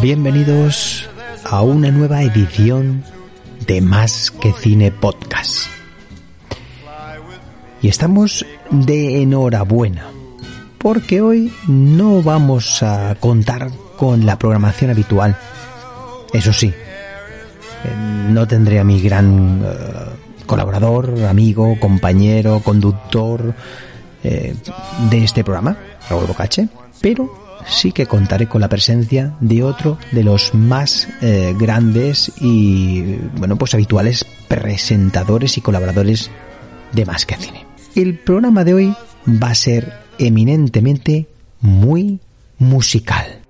[0.00, 1.06] Bienvenidos
[1.44, 3.04] a una nueva edición
[3.66, 5.66] de Más que Cine Podcast.
[7.82, 10.06] Y estamos de enhorabuena,
[10.78, 15.36] porque hoy no vamos a contar con la programación habitual.
[16.32, 17.94] Eso sí, eh,
[18.30, 20.07] no tendré a mi gran eh,
[20.48, 23.54] colaborador, amigo, compañero, conductor
[24.24, 24.56] eh,
[25.10, 25.76] de este programa,
[26.10, 26.68] Raúl Bocache,
[27.00, 27.32] pero
[27.68, 33.56] sí que contaré con la presencia de otro de los más eh, grandes y bueno
[33.56, 36.30] pues habituales presentadores y colaboradores
[36.92, 37.66] de Más que Cine.
[37.94, 38.96] El programa de hoy
[39.28, 41.28] va a ser eminentemente
[41.60, 42.20] muy
[42.58, 43.40] musical.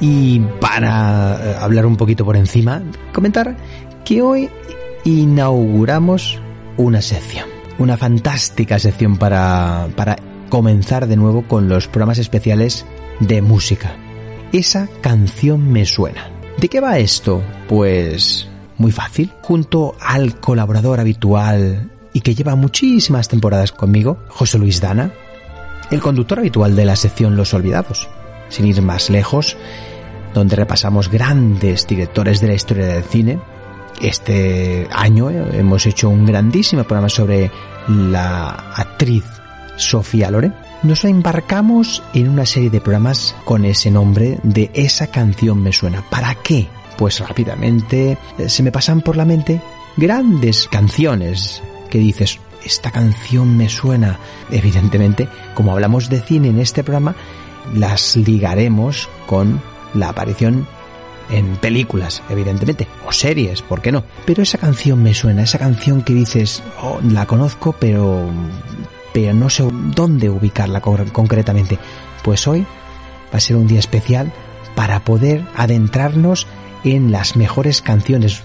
[0.00, 3.56] Y para eh, hablar un poquito por encima, comentar
[4.04, 4.50] que hoy
[5.04, 6.40] inauguramos
[6.76, 10.16] una sección, una fantástica sección para, para
[10.48, 12.84] comenzar de nuevo con los programas especiales
[13.20, 13.96] de música.
[14.52, 16.30] Esa canción me suena.
[16.58, 17.42] ¿De qué va esto?
[17.68, 18.48] Pues
[18.78, 19.32] muy fácil.
[19.42, 25.12] Junto al colaborador habitual y que lleva muchísimas temporadas conmigo, José Luis Dana,
[25.90, 28.08] el conductor habitual de la sección Los Olvidados.
[28.48, 29.56] Sin ir más lejos,
[30.34, 33.38] donde repasamos grandes directores de la historia del cine.
[34.00, 37.50] Este año hemos hecho un grandísimo programa sobre
[37.88, 39.24] la actriz
[39.76, 40.54] Sofía Loren.
[40.82, 46.02] Nos embarcamos en una serie de programas con ese nombre de Esa canción me suena.
[46.10, 46.68] ¿Para qué?
[46.98, 49.60] Pues rápidamente eh, se me pasan por la mente
[49.96, 54.18] grandes canciones que dices, esta canción me suena.
[54.50, 57.14] Evidentemente, como hablamos de cine en este programa,
[57.74, 59.60] las ligaremos con
[59.94, 60.66] la aparición
[61.30, 64.04] en películas, evidentemente, o series, ¿por qué no?
[64.24, 68.28] Pero esa canción me suena, esa canción que dices, oh, la conozco, pero,
[69.12, 71.78] pero no sé dónde ubicarla con- concretamente.
[72.22, 72.60] Pues hoy
[73.32, 74.32] va a ser un día especial
[74.76, 76.46] para poder adentrarnos
[76.84, 78.42] en las mejores canciones,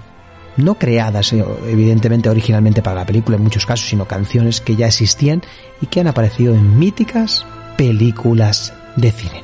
[0.58, 4.88] no creadas eh, evidentemente originalmente para la película en muchos casos, sino canciones que ya
[4.88, 5.44] existían
[5.82, 7.46] y que han aparecido en míticas
[7.78, 9.44] películas de cine.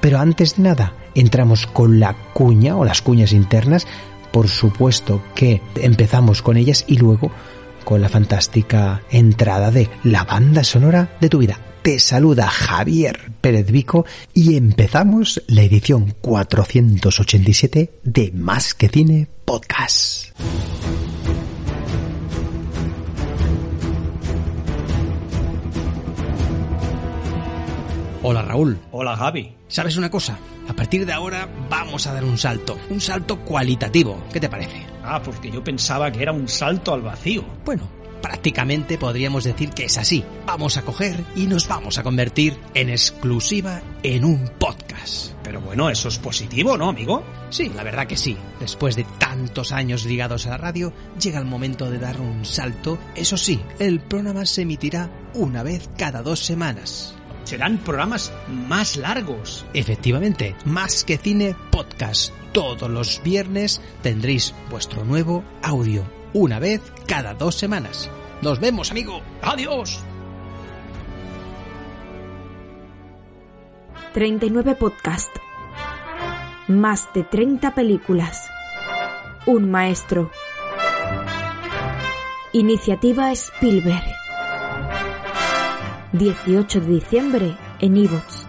[0.00, 3.86] Pero antes de nada, entramos con la cuña o las cuñas internas.
[4.32, 7.30] Por supuesto que empezamos con ellas y luego
[7.84, 11.58] con la fantástica entrada de la banda sonora de tu vida.
[11.82, 20.32] Te saluda Javier Pérez Vico y empezamos la edición 487 de Más que Cine Podcast.
[28.26, 29.54] Hola Raúl, Hola Javi.
[29.68, 30.38] ¿sabes una cosa?
[30.66, 34.24] A partir de ahora vamos a dar un salto, un salto cualitativo.
[34.32, 34.86] ¿Qué te parece?
[35.02, 37.44] Ah, porque yo pensaba que era un salto al vacío.
[37.66, 37.86] Bueno,
[38.22, 40.24] prácticamente podríamos decir que es así.
[40.46, 45.34] Vamos a coger y nos vamos a convertir en exclusiva en un podcast.
[45.42, 47.22] Pero bueno, eso es positivo, ¿no, amigo?
[47.50, 48.38] Sí, la verdad que sí.
[48.58, 52.96] Después de tantos años ligados a la radio, llega el momento de dar un salto.
[53.14, 57.14] Eso sí, el programa se emitirá una vez cada dos semanas.
[57.44, 59.64] Serán programas más largos.
[59.74, 62.32] Efectivamente, más que cine podcast.
[62.52, 68.10] Todos los viernes tendréis vuestro nuevo audio, una vez cada dos semanas.
[68.42, 69.20] Nos vemos, amigo.
[69.42, 70.02] ¡Adiós!
[74.14, 75.36] 39 podcast.
[76.68, 78.48] Más de 30 películas.
[79.44, 80.30] Un maestro.
[82.52, 84.23] Iniciativa Spielberg.
[86.14, 88.46] 18 de diciembre en Evox.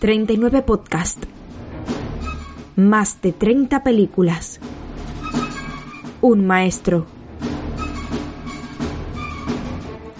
[0.00, 1.24] ...39 podcast...
[2.76, 4.60] ...más de 30 películas...
[6.20, 7.06] ...un maestro...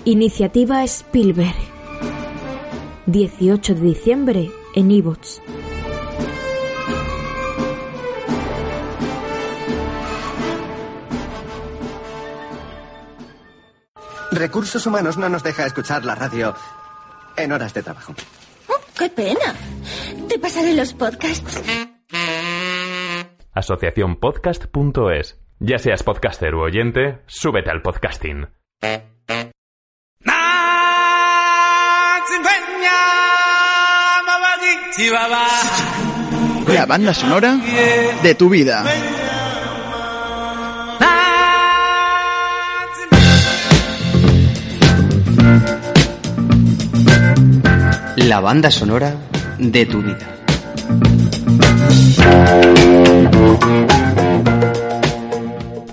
[0.06, 1.54] ...iniciativa Spielberg...
[3.06, 5.42] ...18 de diciembre en Evox...
[14.38, 16.54] Recursos Humanos no nos deja escuchar la radio
[17.36, 18.14] en horas de trabajo.
[18.68, 19.54] Oh, ¡Qué pena!
[20.28, 21.62] Te pasaré los podcasts.
[23.52, 25.38] Asociaciónpodcast.es.
[25.60, 28.46] Ya seas podcaster u oyente, súbete al podcasting.
[36.68, 37.56] La banda sonora
[38.22, 38.84] de tu vida.
[48.28, 49.14] La banda sonora
[49.58, 50.18] de tu vida.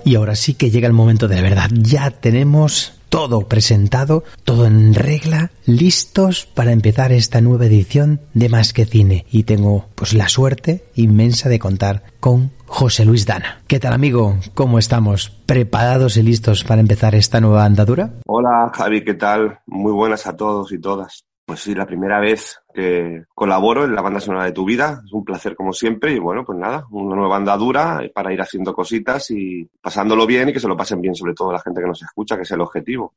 [0.03, 1.69] Y ahora sí que llega el momento de la verdad.
[1.71, 8.73] Ya tenemos todo presentado, todo en regla, listos para empezar esta nueva edición de Más
[8.73, 9.25] que Cine.
[9.31, 13.61] Y tengo pues la suerte inmensa de contar con José Luis Dana.
[13.67, 14.35] ¿Qué tal amigo?
[14.53, 15.29] ¿Cómo estamos?
[15.45, 18.15] ¿Preparados y listos para empezar esta nueva andadura?
[18.25, 19.59] Hola Javi, ¿qué tal?
[19.67, 21.23] Muy buenas a todos y todas.
[21.45, 25.03] Pues sí, la primera vez que colaboro en la banda sonora de tu vida.
[25.05, 28.73] Es un placer como siempre y bueno, pues nada, una nueva andadura para ir haciendo
[28.73, 31.87] cositas y pasándolo bien y que se lo pasen bien sobre todo la gente que
[31.87, 33.13] nos escucha, que es el objetivo.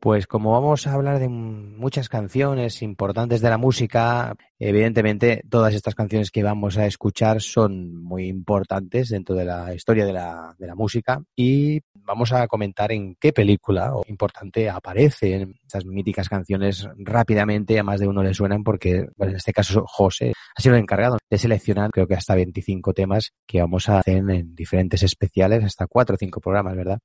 [0.00, 5.94] Pues como vamos a hablar de muchas canciones importantes de la música, evidentemente todas estas
[5.94, 10.66] canciones que vamos a escuchar son muy importantes dentro de la historia de la, de
[10.66, 17.78] la música y vamos a comentar en qué película importante aparecen estas míticas canciones rápidamente,
[17.78, 20.80] a más de uno le suenan porque bueno, en este caso José ha sido el
[20.80, 25.62] encargado de seleccionar creo que hasta 25 temas que vamos a hacer en diferentes especiales,
[25.62, 27.00] hasta cuatro o cinco programas, ¿verdad?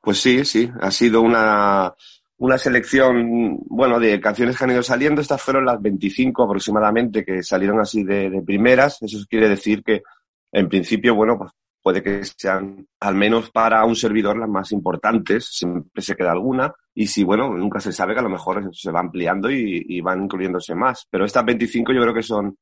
[0.00, 1.94] Pues sí, sí, ha sido una
[2.38, 5.20] una selección, bueno, de canciones que han ido saliendo.
[5.20, 9.02] Estas fueron las 25 aproximadamente que salieron así de, primeras.
[9.02, 10.02] Eso quiere decir que,
[10.52, 11.52] en principio, bueno, pues
[11.82, 15.46] puede que sean, al menos para un servidor, las más importantes.
[15.46, 16.72] Siempre se queda alguna.
[16.94, 20.00] Y si, bueno, nunca se sabe que a lo mejor se va ampliando y, y
[20.00, 21.06] van incluyéndose más.
[21.10, 22.56] Pero estas 25 yo creo que son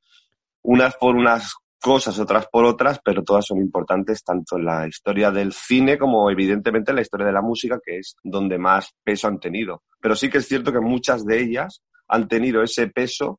[0.63, 1.55] unas por unas
[1.87, 6.29] cosas otras por otras, pero todas son importantes tanto en la historia del cine como
[6.29, 9.85] evidentemente en la historia de la música, que es donde más peso han tenido.
[10.01, 13.39] Pero sí que es cierto que muchas de ellas han tenido ese peso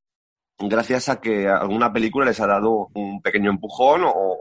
[0.58, 4.38] gracias a que alguna película les ha dado un pequeño empujón o,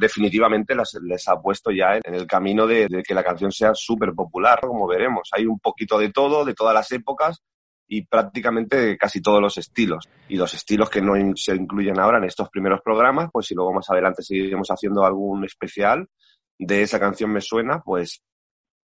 [0.00, 4.14] definitivamente les ha puesto ya en el camino de, de que la canción sea súper
[4.14, 5.28] popular, como veremos.
[5.30, 7.40] Hay un poquito de todo, de todas las épocas,
[7.88, 10.08] y prácticamente casi todos los estilos.
[10.28, 13.72] Y los estilos que no se incluyen ahora en estos primeros programas, pues si luego
[13.72, 16.08] más adelante seguiremos haciendo algún especial
[16.58, 18.22] de esa canción me suena, pues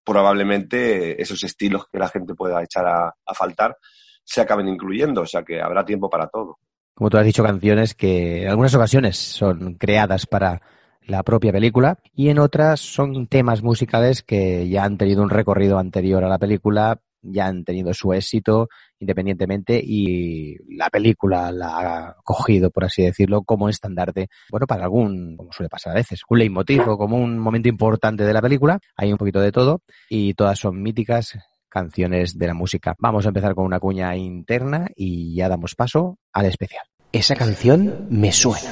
[0.04, 3.76] probablemente esos estilos que la gente pueda echar a, a faltar
[4.25, 6.58] se acaben incluyendo, o sea que habrá tiempo para todo.
[6.94, 10.60] Como tú has dicho, canciones que en algunas ocasiones son creadas para
[11.06, 15.78] la propia película y en otras son temas musicales que ya han tenido un recorrido
[15.78, 18.69] anterior a la película, ya han tenido su éxito
[19.02, 25.36] independientemente y la película la ha cogido, por así decirlo, como estandarte, bueno, para algún,
[25.36, 28.79] como suele pasar a veces, un leitmotiv o como un momento importante de la película.
[28.96, 31.36] Hay un poquito de todo y todas son míticas
[31.69, 32.94] canciones de la música.
[32.98, 36.84] Vamos a empezar con una cuña interna y ya damos paso al especial.
[37.10, 38.70] Esa canción me suena.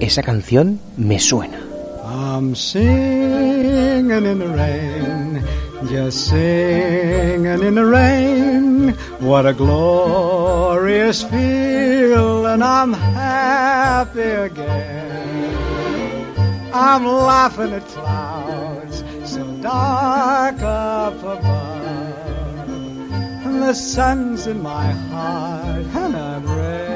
[0.00, 1.58] Esa canción me suena.
[2.04, 5.42] I'm singing in the rain,
[5.88, 8.94] just singing in the rain.
[9.20, 15.54] What a glorious feeling, And I'm happy again.
[16.72, 22.68] I'm laughing at clouds so dark up above.
[23.44, 26.95] And the sun's in my heart, and I'm ready.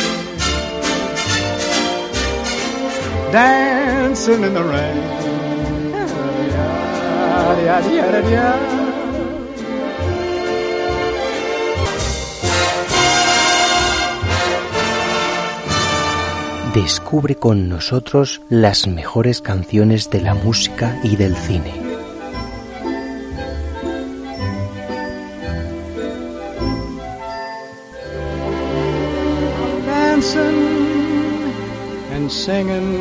[3.31, 5.21] Dancing in the rain.
[16.73, 21.80] Descubre con nosotros las mejores canciones de la música y del cine.
[32.31, 32.95] Singing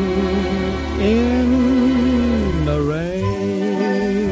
[1.01, 4.31] in the rain.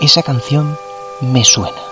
[0.00, 0.76] Esa canción
[1.20, 1.89] me suena.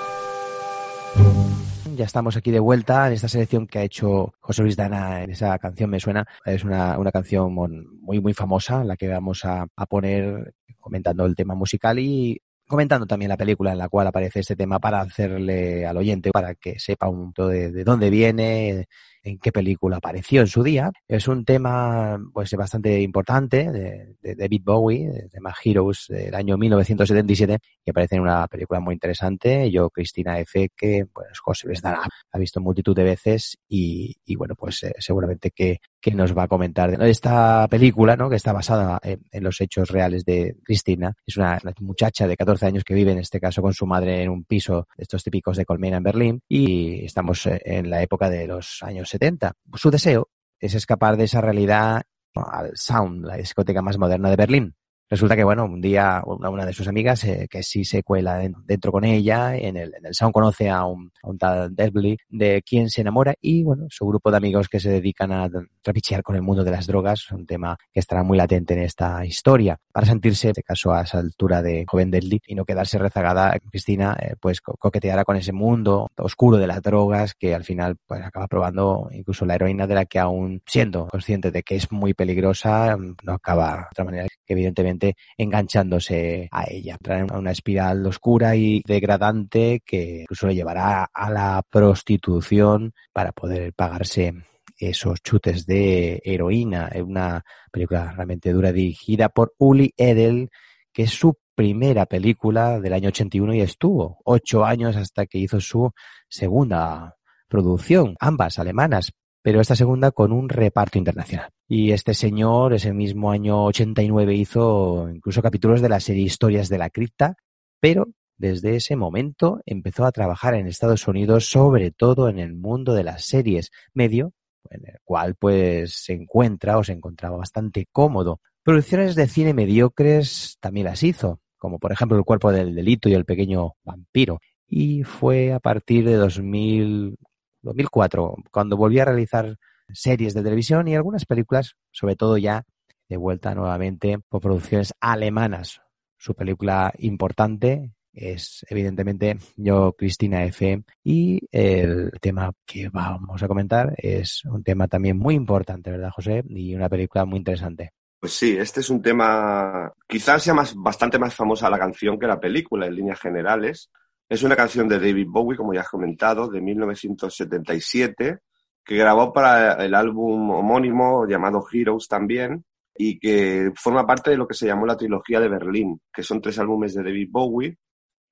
[2.08, 5.58] Estamos aquí de vuelta en esta selección que ha hecho José Luis Dana en esa
[5.58, 6.26] canción Me Suena.
[6.46, 11.36] Es una, una canción muy, muy famosa, la que vamos a, a poner comentando el
[11.36, 15.84] tema musical y comentando también la película en la cual aparece este tema para hacerle
[15.84, 18.88] al oyente, para que sepa un poco de, de dónde viene,
[19.22, 20.90] en qué película apareció en su día.
[21.06, 26.56] Es un tema pues bastante importante de, de David Bowie, de tema Heroes del año
[26.56, 29.70] 1977, que aparece en una película muy interesante.
[29.70, 34.36] Yo, Cristina F., que pues José les dará, ha visto multitud de veces y, y
[34.36, 38.30] bueno, pues eh, seguramente que, que nos va a comentar de esta película, ¿no?
[38.30, 41.14] que está basada en, en los hechos reales de Cristina.
[41.26, 44.22] Es una, una muchacha de 14 años que vive en este caso con su madre
[44.22, 48.02] en un piso de estos típicos de Colmena en Berlín y estamos eh, en la
[48.02, 49.54] época de los años 70.
[49.74, 52.02] Su deseo es escapar de esa realidad
[52.34, 54.76] al Sound, la discoteca más moderna de Berlín.
[55.10, 58.54] Resulta que, bueno, un día una, de sus amigas eh, que sí se cuela en-
[58.66, 62.18] dentro con ella, en el, en el Sound conoce a un, a un tal Deadly,
[62.28, 65.48] de quien se enamora y, bueno, su grupo de amigos que se dedican a
[65.82, 69.24] trapichear con el mundo de las drogas, un tema que estará muy latente en esta
[69.24, 69.78] historia.
[69.92, 73.58] Para sentirse, en este caso, a esa altura de joven Deadly y no quedarse rezagada,
[73.70, 77.96] Cristina, eh, pues co- coqueteará con ese mundo oscuro de las drogas que al final,
[78.06, 81.90] pues acaba probando incluso la heroína de la que aún siendo consciente de que es
[81.90, 86.94] muy peligrosa, no acaba de otra manera evidentemente enganchándose a ella.
[86.94, 93.32] Entrará en una espiral oscura y degradante que incluso le llevará a la prostitución para
[93.32, 94.34] poder pagarse
[94.78, 96.88] esos chutes de heroína.
[96.88, 100.50] Es una película realmente dura dirigida por Uli Edel,
[100.92, 105.60] que es su primera película del año 81 y estuvo ocho años hasta que hizo
[105.60, 105.90] su
[106.28, 107.16] segunda
[107.48, 111.50] producción, ambas alemanas, pero esta segunda con un reparto internacional.
[111.68, 116.78] Y este señor, ese mismo año 89, hizo incluso capítulos de la serie Historias de
[116.78, 117.36] la Cripta,
[117.80, 122.94] pero desde ese momento empezó a trabajar en Estados Unidos, sobre todo en el mundo
[122.94, 124.32] de las series, medio
[124.70, 128.40] en el cual pues se encuentra o se encontraba bastante cómodo.
[128.62, 133.14] Producciones de cine mediocres también las hizo, como por ejemplo El cuerpo del delito y
[133.14, 134.40] El pequeño vampiro.
[134.66, 137.16] Y fue a partir de 2000,
[137.62, 139.56] 2004 cuando volvió a realizar
[139.92, 142.64] series de televisión y algunas películas, sobre todo ya
[143.08, 145.80] de vuelta nuevamente por producciones alemanas.
[146.18, 150.82] Su película importante es evidentemente Yo, Cristina F.
[151.04, 156.42] Y el tema que vamos a comentar es un tema también muy importante, ¿verdad, José?
[156.48, 157.92] Y una película muy interesante.
[158.20, 162.26] Pues sí, este es un tema, quizás sea más, bastante más famosa la canción que
[162.26, 163.90] la película en líneas generales.
[164.28, 168.38] Es una canción de David Bowie, como ya has comentado, de 1977,
[168.84, 174.46] que grabó para el álbum homónimo llamado Heroes también, y que forma parte de lo
[174.46, 177.78] que se llamó la trilogía de Berlín, que son tres álbumes de David Bowie.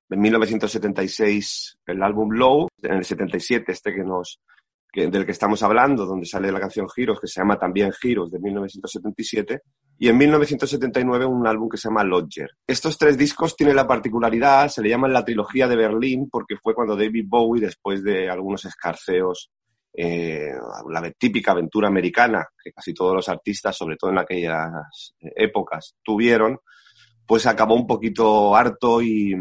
[0.09, 4.39] En 1976 el álbum Low, en el 77 este que nos,
[4.91, 8.31] que, del que estamos hablando, donde sale la canción Heroes, que se llama también Heroes
[8.31, 9.61] de 1977,
[9.99, 12.51] y en 1979 un álbum que se llama Lodger.
[12.65, 16.75] Estos tres discos tienen la particularidad, se le llaman la trilogía de Berlín, porque fue
[16.75, 19.51] cuando David Bowie, después de algunos escarceos,
[19.99, 20.51] eh,
[20.89, 26.59] la típica aventura americana que casi todos los artistas, sobre todo en aquellas épocas, tuvieron,
[27.25, 29.35] pues acabó un poquito harto y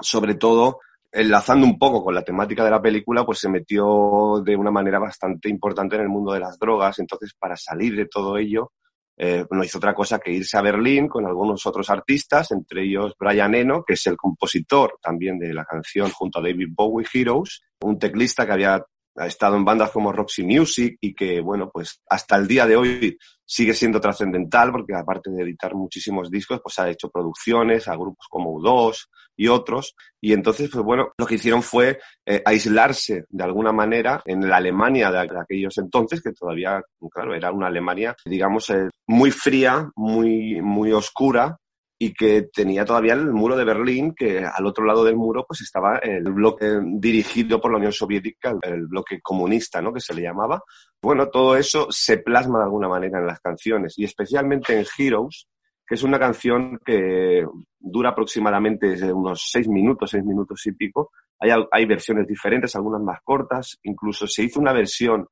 [0.00, 0.78] sobre todo
[1.16, 4.98] enlazando un poco con la temática de la película, pues se metió de una manera
[4.98, 6.98] bastante importante en el mundo de las drogas.
[6.98, 8.72] Entonces, para salir de todo ello,
[9.16, 13.14] eh, no hizo otra cosa que irse a Berlín con algunos otros artistas, entre ellos
[13.18, 17.62] Brian Eno, que es el compositor también de la canción junto a David Bowie Heroes,
[17.80, 18.84] un teclista que había
[19.18, 22.76] ha estado en bandas como Roxy Music y que, bueno, pues hasta el día de
[22.76, 27.96] hoy sigue siendo trascendental porque aparte de editar muchísimos discos, pues ha hecho producciones a
[27.96, 29.94] grupos como U2 y otros.
[30.20, 34.56] Y entonces, pues bueno, lo que hicieron fue eh, aislarse de alguna manera en la
[34.56, 40.60] Alemania de, aquellos entonces, que todavía, claro, era una Alemania, digamos, eh, muy fría, muy,
[40.62, 41.58] muy oscura,
[41.98, 45.62] y que tenía todavía el muro de Berlín, que al otro lado del muro pues
[45.62, 49.92] estaba el bloque dirigido por la Unión Soviética, el bloque comunista, ¿no?
[49.92, 50.62] que se le llamaba.
[51.00, 55.46] Bueno, todo eso se plasma de alguna manera en las canciones y especialmente en Heroes,
[55.86, 57.46] que es una canción que
[57.78, 61.12] dura aproximadamente unos seis minutos, seis minutos y pico.
[61.38, 65.26] Hay, hay versiones diferentes, algunas más cortas, incluso se hizo una versión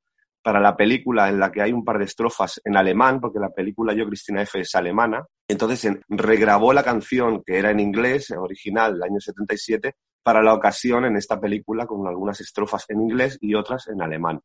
[0.44, 3.49] para la película en la que hay un par de estrofas en alemán, porque la
[3.49, 5.25] película Yo Cristina F es alemana.
[5.49, 11.06] Entonces regrabó la canción que era en inglés, original, del año 77, para la ocasión
[11.06, 14.40] en esta película con algunas estrofas en inglés y otras en alemán.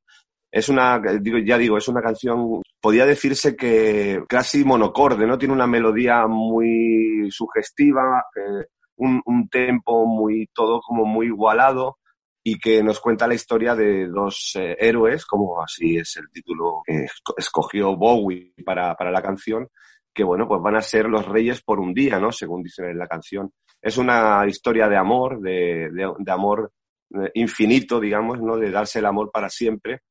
[0.52, 5.38] Es una, digo, ya digo, es una canción, podía decirse que casi monocorde, ¿no?
[5.38, 8.66] Tiene una melodía muy sugestiva, eh,
[8.96, 11.98] un, un tempo muy, todo como muy igualado
[12.44, 16.82] y que nos cuenta la historia de dos eh, héroes, como así es el título
[16.86, 17.06] que
[17.38, 19.68] escogió Bowie para, para, la canción,
[20.12, 22.32] que bueno, pues van a ser los reyes por un día, ¿no?
[22.32, 23.52] Según dicen en la canción.
[23.82, 26.72] Es una historia de amor, de, de, de amor
[27.14, 28.58] eh, infinito, digamos, ¿no?
[28.58, 30.02] De darse el amor para siempre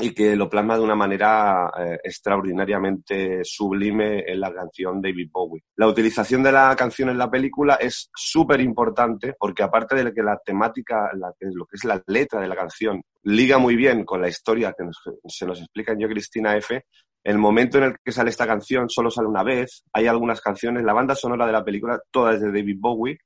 [0.00, 5.62] y que lo plasma de una manera eh, extraordinariamente sublime en la canción David Bowie.
[5.76, 10.22] La utilización de la canción en la película es súper importante porque aparte de que
[10.22, 14.20] la temática, la, lo que es la letra de la canción, liga muy bien con
[14.20, 14.84] la historia que
[15.28, 16.84] se nos explica en Yo Cristina F.,
[17.22, 20.84] el momento en el que sale esta canción solo sale una vez, hay algunas canciones,
[20.84, 23.18] la banda sonora de la película, toda es de David Bowie,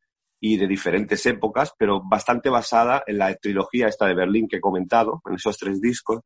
[0.47, 4.61] y de diferentes épocas, pero bastante basada en la trilogía esta de Berlín que he
[4.61, 6.21] comentado, en esos tres discos,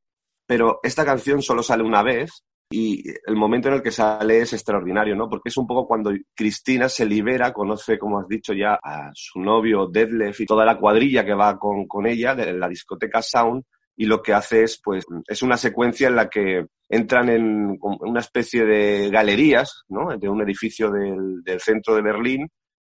[0.49, 4.55] pero esta canción solo sale una vez y el momento en el que sale es
[4.55, 5.29] extraordinario, ¿no?
[5.29, 9.41] Porque es un poco cuando Cristina se libera, conoce, como has dicho ya, a su
[9.41, 13.63] novio Deadlift y toda la cuadrilla que va con, con ella de la discoteca Sound
[13.95, 18.21] y lo que hace es, pues, es una secuencia en la que entran en una
[18.21, 20.17] especie de galerías, ¿no?
[20.17, 22.49] De un edificio del, del centro de Berlín,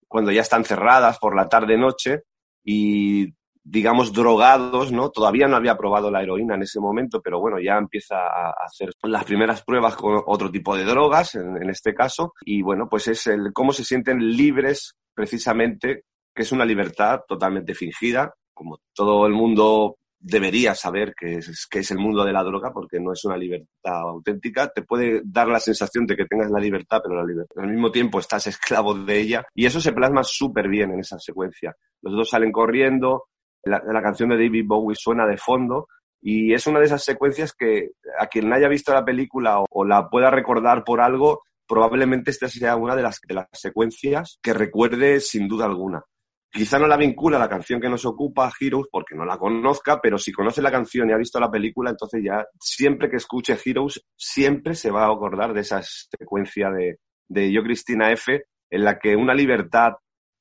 [0.07, 2.25] cuando ya están cerradas por la tarde-noche
[2.63, 3.33] y
[3.69, 5.11] digamos, drogados, ¿no?
[5.11, 8.89] Todavía no había probado la heroína en ese momento, pero bueno, ya empieza a hacer
[9.03, 13.27] las primeras pruebas con otro tipo de drogas, en, este caso, y bueno, pues es
[13.27, 19.33] el cómo se sienten libres, precisamente, que es una libertad totalmente fingida, como todo el
[19.33, 23.23] mundo debería saber que es, que es el mundo de la droga, porque no es
[23.23, 24.67] una libertad auténtica.
[24.67, 27.91] Te puede dar la sensación de que tengas la libertad, pero la libertad, al mismo
[27.91, 29.45] tiempo estás esclavo de ella.
[29.53, 31.73] Y eso se plasma súper bien en esa secuencia.
[32.01, 33.27] Los dos salen corriendo,
[33.63, 35.87] la, canción de David Bowie suena de fondo
[36.21, 40.09] y es una de esas secuencias que a quien haya visto la película o, la
[40.09, 45.19] pueda recordar por algo, probablemente esta sea una de las, de las secuencias que recuerde
[45.19, 46.03] sin duda alguna.
[46.51, 50.01] Quizá no la vincula a la canción que nos ocupa, Heroes, porque no la conozca,
[50.01, 53.55] pero si conoce la canción y ha visto la película, entonces ya siempre que escuche
[53.63, 58.83] Heroes, siempre se va a acordar de esa secuencia de, de Yo Cristina F, en
[58.83, 59.93] la que una libertad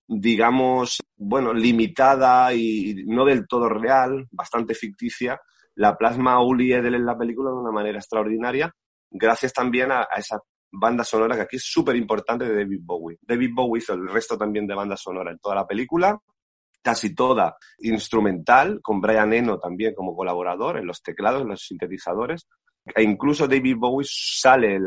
[0.09, 5.39] digamos, bueno, limitada y no del todo real, bastante ficticia,
[5.75, 8.75] la plasma Uli Edel en la película de una manera extraordinaria,
[9.11, 10.41] gracias también a, esa
[10.73, 13.19] banda sonora que aquí es súper importante de David Bowie.
[13.21, 16.19] David Bowie hizo el resto también de banda sonora en toda la película,
[16.83, 22.49] casi toda instrumental, con Brian Eno también como colaborador en los teclados, en los sintetizadores.
[22.95, 24.87] E incluso David Bowie sale en,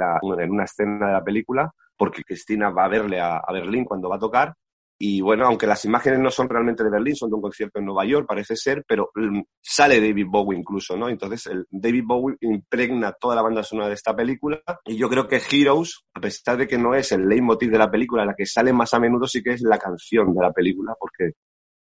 [0.50, 4.20] una escena de la película porque Cristina va a verle a Berlín cuando va a
[4.20, 4.56] tocar
[5.04, 7.86] y bueno, aunque las imágenes no son realmente de Berlín, son de un concierto en
[7.86, 11.10] Nueva York, parece ser, pero mm, sale David Bowie incluso, ¿no?
[11.10, 14.62] Entonces, el David Bowie impregna toda la banda sonora de esta película.
[14.86, 17.90] Y yo creo que Heroes, a pesar de que no es el leitmotiv de la
[17.90, 20.94] película, la que sale más a menudo sí que es la canción de la película,
[21.00, 21.32] porque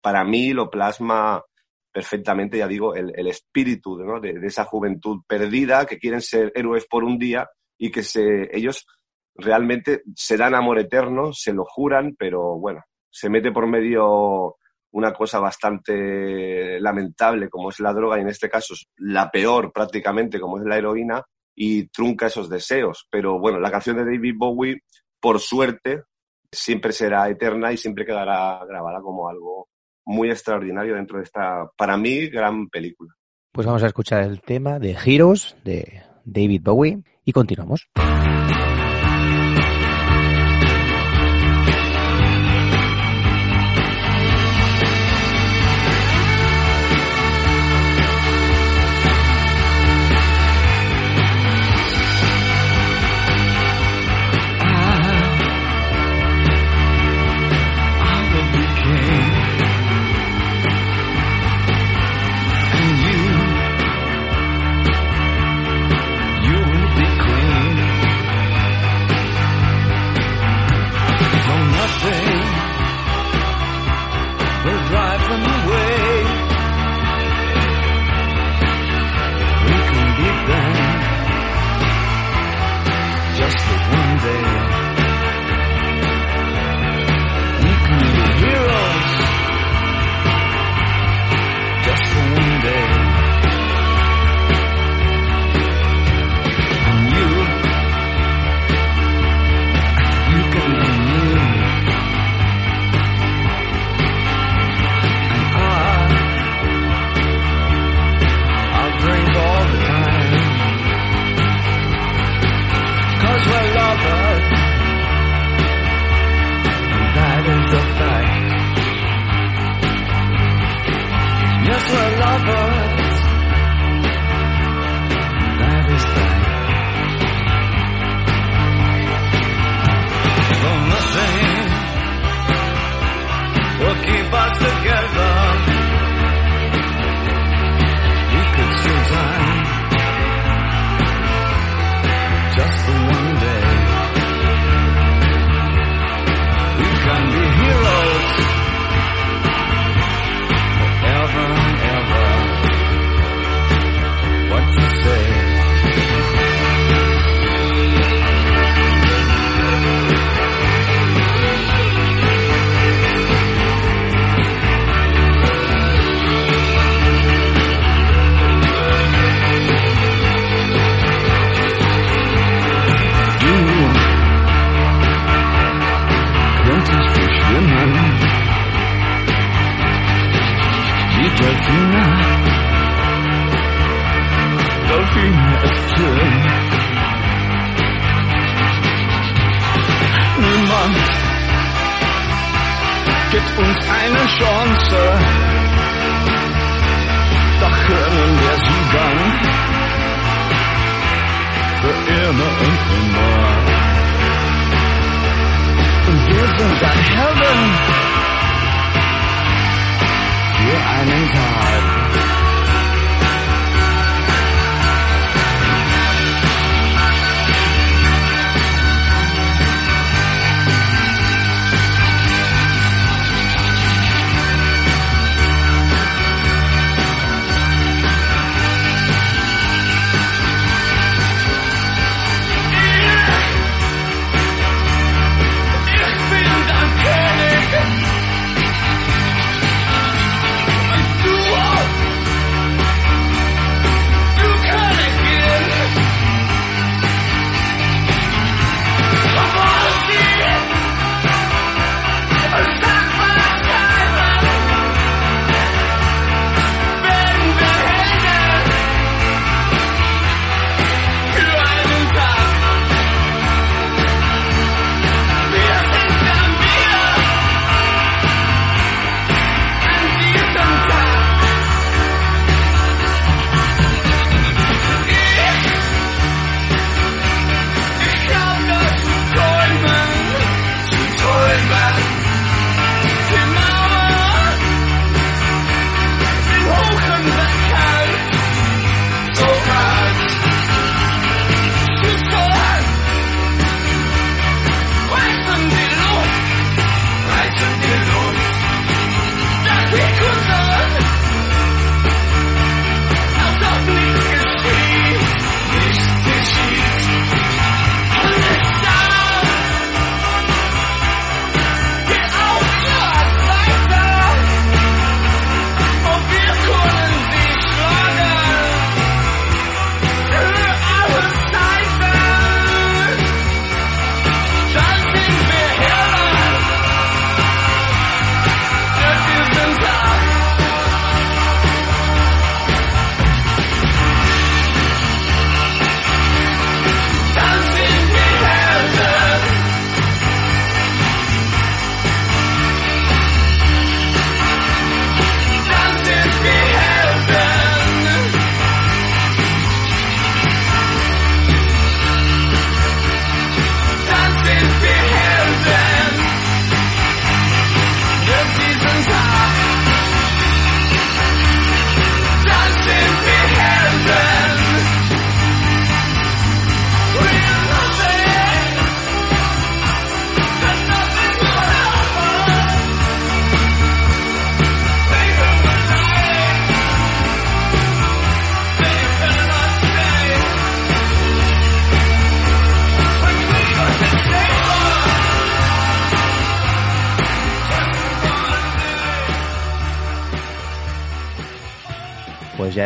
[0.01, 1.43] para mí lo plasma
[1.91, 4.21] perfectamente, ya digo, el, el espíritu ¿no?
[4.21, 8.49] de, de, esa juventud perdida que quieren ser héroes por un día y que se,
[8.57, 8.87] ellos
[9.35, 12.81] realmente se dan amor eterno, se lo juran, pero bueno,
[13.13, 14.55] se mete por medio
[14.91, 20.39] una cosa bastante lamentable como es la droga y en este caso la peor prácticamente
[20.39, 21.23] como es la heroína
[21.55, 23.07] y trunca esos deseos.
[23.11, 24.81] Pero bueno, la canción de David Bowie,
[25.19, 26.03] por suerte,
[26.51, 29.69] siempre será eterna y siempre quedará grabada como algo
[30.05, 33.13] muy extraordinario dentro de esta, para mí, gran película.
[33.51, 37.87] Pues vamos a escuchar el tema de Heroes de David Bowie y continuamos.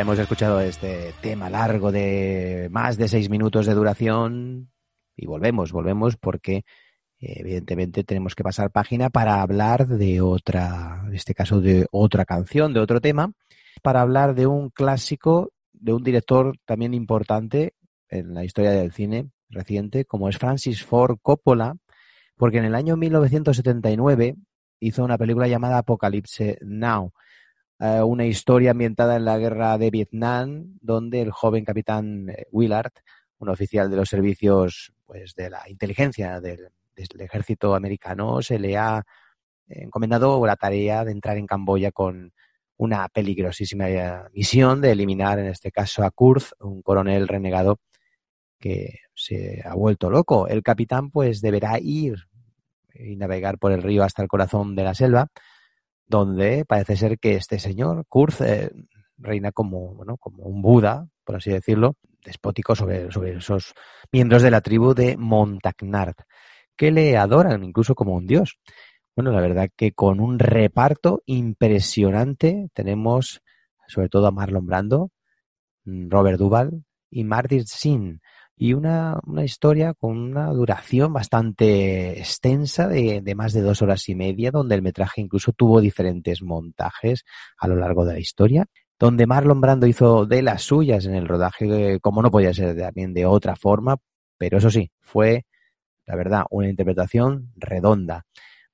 [0.08, 4.72] Hemos escuchado este tema largo de más de seis minutos de duración
[5.18, 6.64] y volvemos, volvemos porque
[7.20, 12.24] eh, evidentemente tenemos que pasar página para hablar de otra, en este caso de otra
[12.24, 13.34] canción, de otro tema,
[13.84, 17.74] para hablar de un clásico, de un director también importante
[18.08, 21.76] en la historia del cine reciente, como es Francis Ford Coppola,
[22.38, 24.38] porque en el año 1979
[24.80, 27.12] hizo una película llamada Apocalypse Now,
[27.80, 32.92] eh, una historia ambientada en la guerra de Vietnam, donde el joven capitán eh, Willard,
[33.40, 38.78] un oficial de los servicios pues, de la inteligencia del, del ejército americano, se le
[38.78, 39.04] ha
[39.68, 42.32] encomendado la tarea de entrar en Camboya con
[42.78, 47.80] una peligrosísima eh, misión de eliminar, en este caso, a Kurz, un coronel renegado
[48.60, 50.48] que se ha vuelto loco.
[50.48, 52.16] El capitán, pues, deberá ir
[52.94, 55.28] y navegar por el río hasta el corazón de la selva,
[56.08, 58.72] donde parece ser que este señor, Kurz, eh,
[59.18, 63.74] reina como, bueno, como un Buda, por así decirlo, despótico sobre, sobre esos
[64.12, 66.16] miembros de la tribu de Montagnard,
[66.76, 68.58] que le adoran incluso como un dios.
[69.16, 73.42] Bueno, la verdad que con un reparto impresionante tenemos
[73.88, 75.12] sobre todo a Marlon Brando,
[75.86, 78.22] Robert Duvall y Martin Sin.
[78.58, 84.10] Y una, una historia con una duración bastante extensa de, de más de dos horas
[84.10, 87.24] y media, donde el metraje incluso tuvo diferentes montajes
[87.58, 88.66] a lo largo de la historia
[89.00, 92.76] donde Marlon Brando hizo de las suyas en el rodaje, eh, como no podía ser
[92.78, 93.98] también de otra forma,
[94.38, 95.46] pero eso sí, fue,
[96.06, 98.24] la verdad, una interpretación redonda.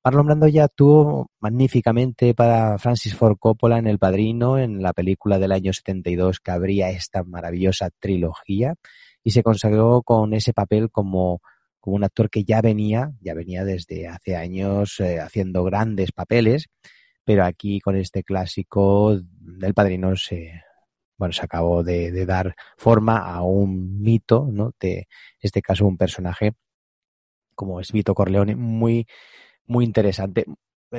[0.04, 5.40] Marlon Brando ya actuó magníficamente para Francis Ford Coppola en El Padrino, en la película
[5.40, 8.76] del año 72 que abría esta maravillosa trilogía,
[9.24, 11.42] y se consagró con ese papel como,
[11.80, 16.68] como un actor que ya venía, ya venía desde hace años eh, haciendo grandes papeles,
[17.24, 20.62] pero aquí con este clásico del Padrino se,
[21.18, 24.74] bueno, se acabó de, de, dar forma a un mito, ¿no?
[24.80, 25.06] De en
[25.42, 26.54] este caso un personaje
[27.56, 29.08] como es Vito Corleone, muy,
[29.66, 30.46] muy interesante.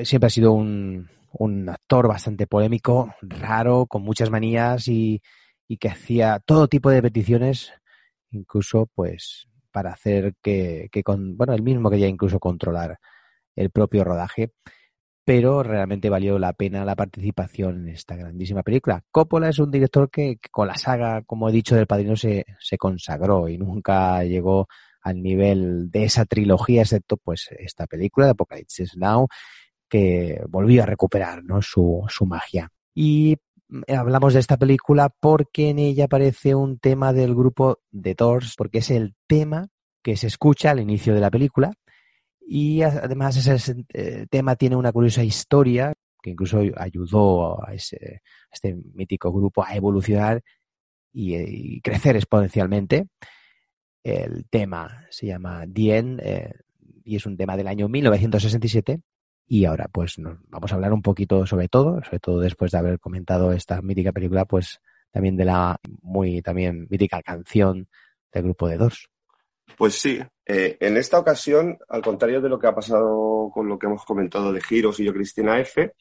[0.04, 5.20] Siempre ha sido un, un actor bastante polémico, raro, con muchas manías y,
[5.68, 7.72] y que hacía todo tipo de peticiones,
[8.34, 12.98] incluso pues para hacer que, que con, bueno, el mismo quería incluso controlar
[13.56, 14.52] el propio rodaje
[15.24, 19.02] pero realmente valió la pena la participación en esta grandísima película.
[19.10, 22.76] Coppola es un director que, con la saga, como he dicho, del Padrino se, se,
[22.76, 24.68] consagró y nunca llegó
[25.00, 29.28] al nivel de esa trilogía, excepto pues esta película de Apocalypse Now,
[29.88, 31.62] que volvió a recuperar ¿no?
[31.62, 32.70] su, su magia.
[32.94, 33.38] Y
[33.88, 38.78] hablamos de esta película porque en ella aparece un tema del grupo The Doors, porque
[38.78, 39.68] es el tema
[40.02, 41.72] que se escucha al inicio de la película
[42.46, 48.74] y además ese eh, tema tiene una curiosa historia que incluso ayudó a, ese, este
[48.94, 50.42] mítico grupo a evolucionar
[51.12, 53.08] y, y, crecer exponencialmente.
[54.02, 56.52] El tema se llama Dien eh,
[57.04, 59.00] y es un tema del año 1967
[59.46, 62.78] y ahora pues nos vamos a hablar un poquito sobre todo, sobre todo después de
[62.78, 64.80] haber comentado esta mítica película, pues
[65.10, 67.88] también de la muy también mítica canción
[68.32, 69.08] del grupo de Doors.
[69.76, 73.78] Pues sí, eh, en esta ocasión, al contrario de lo que ha pasado con lo
[73.78, 75.94] que hemos comentado de Giros y yo, Cristina F.,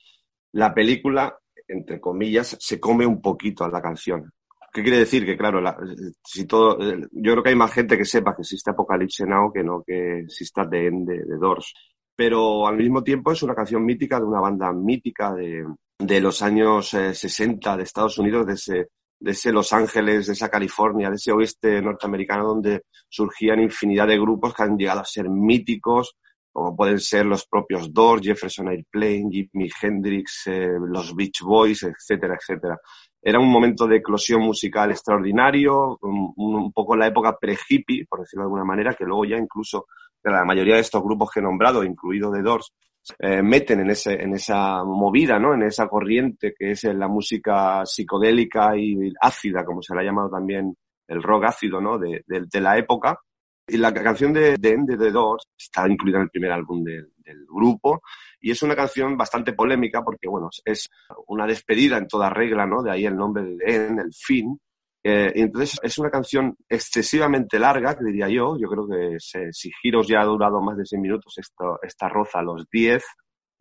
[0.51, 4.31] la película, entre comillas, se come un poquito a la canción.
[4.71, 5.25] ¿Qué quiere decir?
[5.25, 5.77] Que claro, la,
[6.23, 9.63] si todo, yo creo que hay más gente que sepa que existe Apocalypse Now que
[9.63, 11.73] no que exista The End de, de Doors.
[12.15, 15.65] Pero al mismo tiempo es una canción mítica de una banda mítica de,
[15.99, 18.87] de los años eh, 60 de Estados Unidos, de ese,
[19.19, 24.19] de ese Los Ángeles, de esa California, de ese oeste norteamericano donde surgían infinidad de
[24.19, 26.15] grupos que han llegado a ser míticos,
[26.53, 32.37] como pueden ser los propios Doors, Jefferson Airplane, Jimi Hendrix, eh, los Beach Boys, etcétera,
[32.39, 32.79] etcétera.
[33.21, 38.43] Era un momento de eclosión musical extraordinario, un, un poco la época pre-hippie, por decirlo
[38.43, 39.87] de alguna manera, que luego ya incluso
[40.23, 42.71] la mayoría de estos grupos que he nombrado, incluido The Doors,
[43.19, 45.53] eh, meten en, ese, en esa movida, ¿no?
[45.53, 50.29] En esa corriente que es la música psicodélica y ácida, como se le ha llamado
[50.29, 50.75] también
[51.07, 51.97] el rock ácido, ¿no?
[51.97, 53.19] De la época.
[53.67, 56.83] Y la canción de, de End de The Doors está incluida en el primer álbum
[56.83, 58.01] de, del grupo
[58.39, 60.89] y es una canción bastante polémica porque, bueno, es
[61.27, 62.83] una despedida en toda regla, ¿no?
[62.83, 64.59] De ahí el nombre de End, el fin.
[65.05, 68.57] Eh, y entonces es una canción excesivamente larga, diría yo.
[68.57, 72.09] Yo creo que se, si Giros ya ha durado más de 6 minutos, esto, esta
[72.09, 73.03] roza los 10,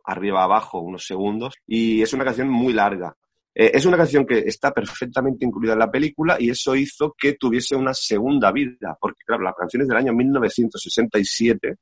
[0.05, 1.53] arriba abajo unos segundos.
[1.65, 3.15] Y es una canción muy larga.
[3.55, 7.33] Eh, es una canción que está perfectamente incluida en la película y eso hizo que
[7.33, 11.75] tuviese una segunda vida, porque claro, la canción es del año 1967,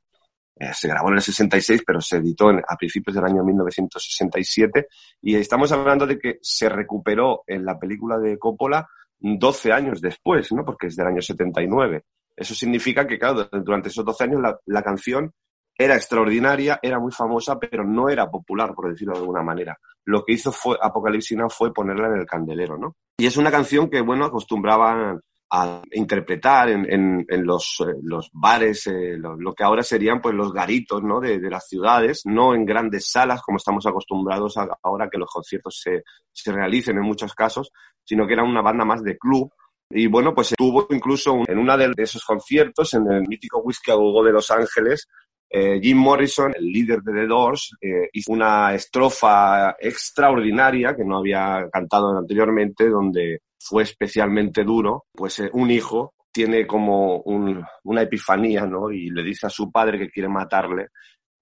[0.58, 4.88] eh, se grabó en el 66, pero se editó en, a principios del año 1967
[5.22, 8.88] y estamos hablando de que se recuperó en la película de Coppola
[9.20, 10.66] 12 años después, ¿no?
[10.66, 12.04] Porque es del año 79.
[12.36, 15.32] Eso significa que, claro, durante esos 12 años la, la canción
[15.78, 19.78] era extraordinaria, era muy famosa, pero no era popular, por decirlo de alguna manera.
[20.06, 22.96] Lo que hizo fue Apocalipsis Now fue ponerla en el candelero, ¿no?
[23.18, 25.22] Y es una canción que, bueno, acostumbraban
[25.54, 30.22] a interpretar en, en, en los, eh, los bares, eh, lo, lo, que ahora serían
[30.22, 31.20] pues los garitos ¿no?
[31.20, 35.30] de, de, las ciudades, no en grandes salas como estamos acostumbrados a, ahora que los
[35.30, 37.70] conciertos se, se realicen en muchos casos,
[38.06, 39.52] sino que era una banda más de club.
[39.90, 44.24] Y bueno, pues estuvo incluso en uno de esos conciertos, en el mítico Whisky Go
[44.24, 45.10] de Los Ángeles,
[45.54, 51.18] eh, Jim Morrison, el líder de The Doors, eh, hizo una estrofa extraordinaria que no
[51.18, 58.02] había cantado anteriormente, donde fue especialmente duro, pues eh, un hijo tiene como un, una
[58.02, 58.92] epifanía, ¿no?
[58.92, 60.88] Y le dice a su padre que quiere matarle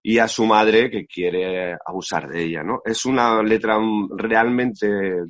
[0.01, 2.81] y a su madre que quiere abusar de ella, ¿no?
[2.83, 3.77] Es una letra
[4.17, 4.87] realmente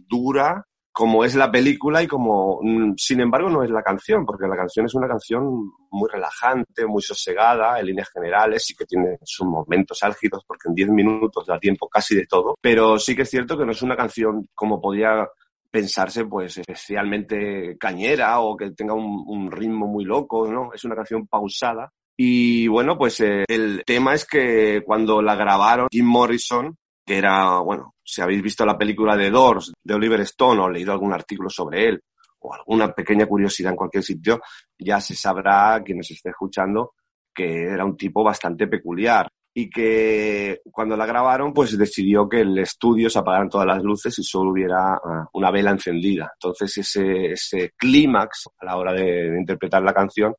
[0.08, 0.66] dura,
[1.00, 2.60] como es la película y como,
[2.98, 7.02] sin embargo, no es la canción, porque la canción es una canción muy relajante, muy
[7.02, 11.58] sosegada, en líneas generales, sí que tiene sus momentos álgidos, porque en 10 minutos da
[11.58, 14.82] tiempo casi de todo, pero sí que es cierto que no es una canción como
[14.82, 15.26] podía
[15.72, 20.74] pensarse pues especialmente cañera o que tenga un, un ritmo muy loco, ¿no?
[20.74, 21.90] Es una canción pausada.
[22.18, 26.76] Y bueno, pues eh, el tema es que cuando la grabaron Jim Morrison,
[27.10, 30.92] que era, bueno, si habéis visto la película de Doors de Oliver Stone o leído
[30.92, 32.04] algún artículo sobre él
[32.38, 34.40] o alguna pequeña curiosidad en cualquier sitio,
[34.78, 36.94] ya se sabrá, quien nos esté escuchando,
[37.34, 42.56] que era un tipo bastante peculiar y que cuando la grabaron pues decidió que el
[42.60, 46.30] estudio se apagaran todas las luces y solo hubiera uh, una vela encendida.
[46.36, 50.36] Entonces ese, ese clímax a la hora de, de, interpretar la canción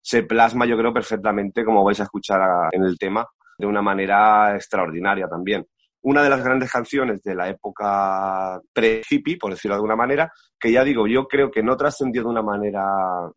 [0.00, 3.26] se plasma yo creo perfectamente como vais a escuchar a, en el tema
[3.58, 5.66] de una manera extraordinaria también.
[6.02, 10.72] Una de las grandes canciones de la época pre-hippie, por decirlo de alguna manera, que
[10.72, 12.84] ya digo, yo creo que no trascendió de una manera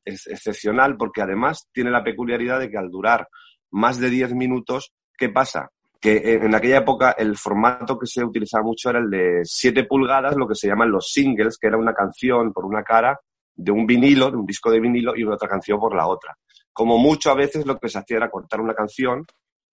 [0.03, 3.27] ex excepcional porque además tiene la peculiaridad de que al durar
[3.71, 5.69] más de 10 minutos ¿Qué pasa?
[5.99, 10.35] Que en aquella época el formato que se utilizaba mucho era el de 7 pulgadas,
[10.35, 13.19] lo que se llaman los singles, que era una canción por una cara
[13.55, 16.35] de un vinilo, de un disco de vinilo y otra canción por la otra.
[16.73, 19.25] Como mucho a veces lo que se hacía era cortar una canción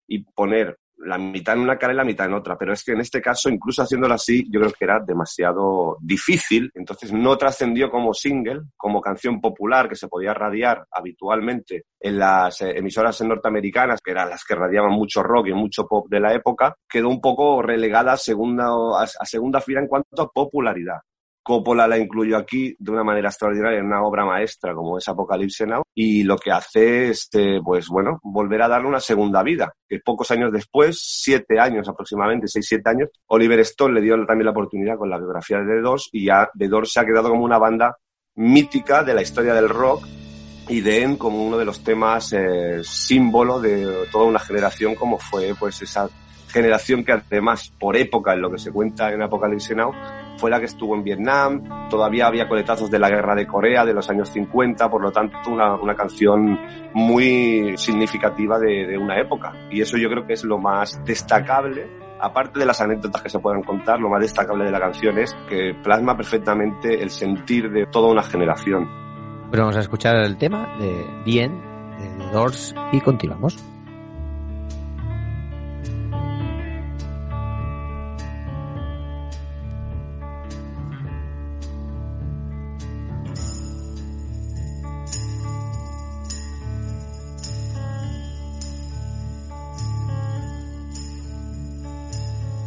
[0.06, 2.92] y poner la mitad en una cara y la mitad en otra, pero es que
[2.92, 7.90] en este caso, incluso haciéndolo así, yo creo que era demasiado difícil, entonces no trascendió
[7.90, 14.10] como single, como canción popular que se podía radiar habitualmente en las emisoras norteamericanas, que
[14.10, 17.62] eran las que radiaban mucho rock y mucho pop de la época, quedó un poco
[17.62, 18.68] relegada a segunda,
[19.00, 21.00] a segunda fila en cuanto a popularidad.
[21.42, 25.66] Coppola la incluyó aquí de una manera extraordinaria en una obra maestra como es Apocalipsis
[25.66, 29.72] Now y lo que hace es, eh, pues bueno, volver a darle una segunda vida,
[29.88, 34.46] que pocos años después, siete años aproximadamente, seis, siete años, Oliver Stone le dio también
[34.46, 37.58] la oportunidad con la biografía de The y ya The se ha quedado como una
[37.58, 37.96] banda
[38.36, 40.06] mítica de la historia del rock
[40.68, 45.18] y de En como uno de los temas eh, símbolo de toda una generación como
[45.18, 46.08] fue pues esa
[46.48, 49.92] generación que además por época en lo que se cuenta en Apocalipsis Now
[50.40, 53.92] fue la que estuvo en Vietnam, todavía había coletazos de la guerra de Corea de
[53.92, 56.58] los años 50, por lo tanto una, una canción
[56.94, 59.52] muy significativa de, una época.
[59.70, 61.86] Y eso yo creo que es lo más destacable,
[62.18, 65.36] aparte de las anécdotas que se puedan contar, lo más destacable de la canción es
[65.48, 68.88] que plasma perfectamente el sentir de toda una generación.
[69.50, 71.60] Pues vamos a escuchar el tema de Bien,
[71.98, 73.58] de Doors, y continuamos.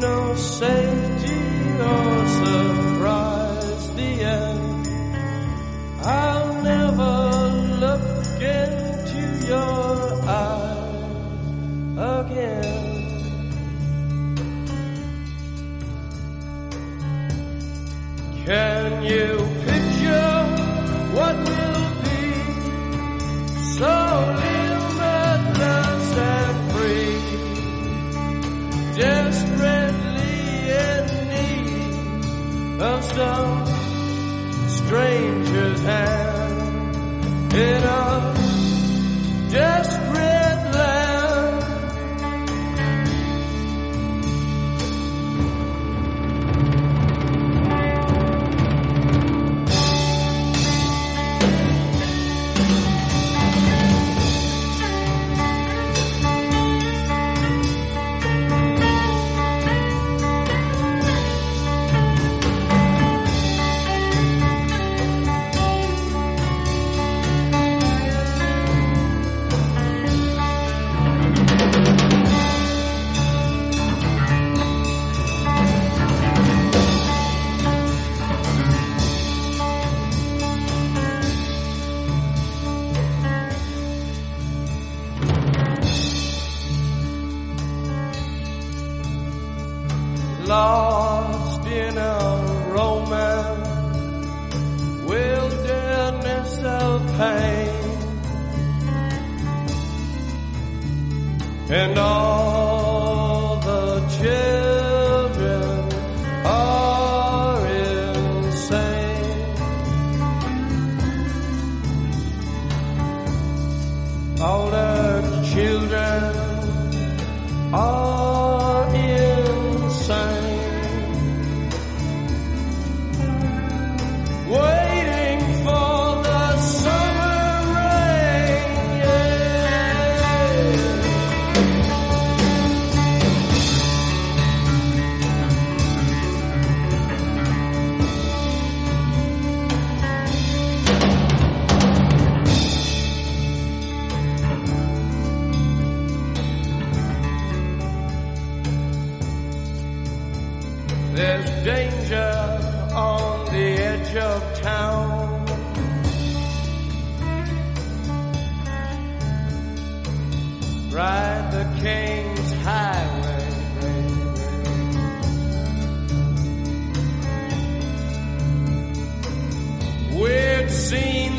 [0.00, 1.93] no safety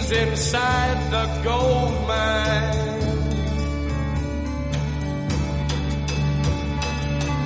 [0.06, 3.01] scenes inside the gold mine.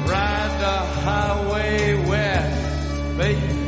[0.07, 3.60] Ride the highway west, baby.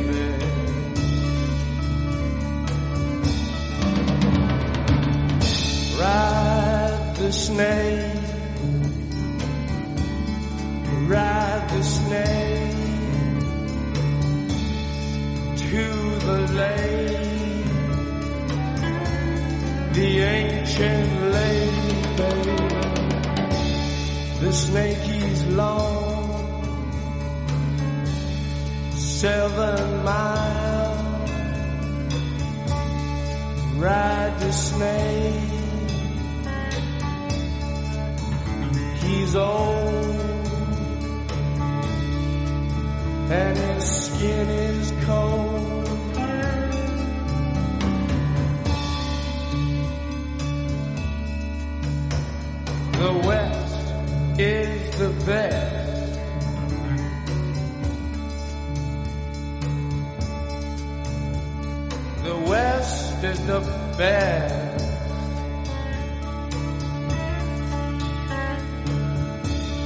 [5.98, 8.18] Ride the snake.
[11.08, 12.72] Ride the snake
[15.56, 15.84] to
[16.26, 17.31] the lake.
[19.92, 21.92] The ancient baby.
[24.40, 26.62] The snake is long,
[28.96, 31.30] seven miles.
[33.76, 35.50] Ride the snake.
[39.02, 40.16] He's old,
[43.30, 45.51] and his skin is cold.
[53.02, 56.20] The West is the best.
[62.22, 63.60] The West is the
[63.98, 64.84] best.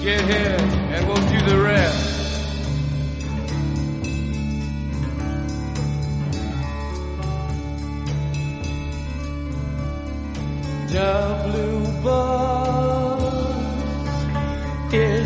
[0.04, 0.56] Get here
[0.92, 2.16] and we'll do the rest.
[10.92, 12.55] The bluebird
[14.94, 15.25] is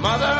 [0.00, 0.39] Mother,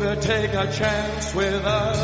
[0.00, 1.98] baby, take a chance with us.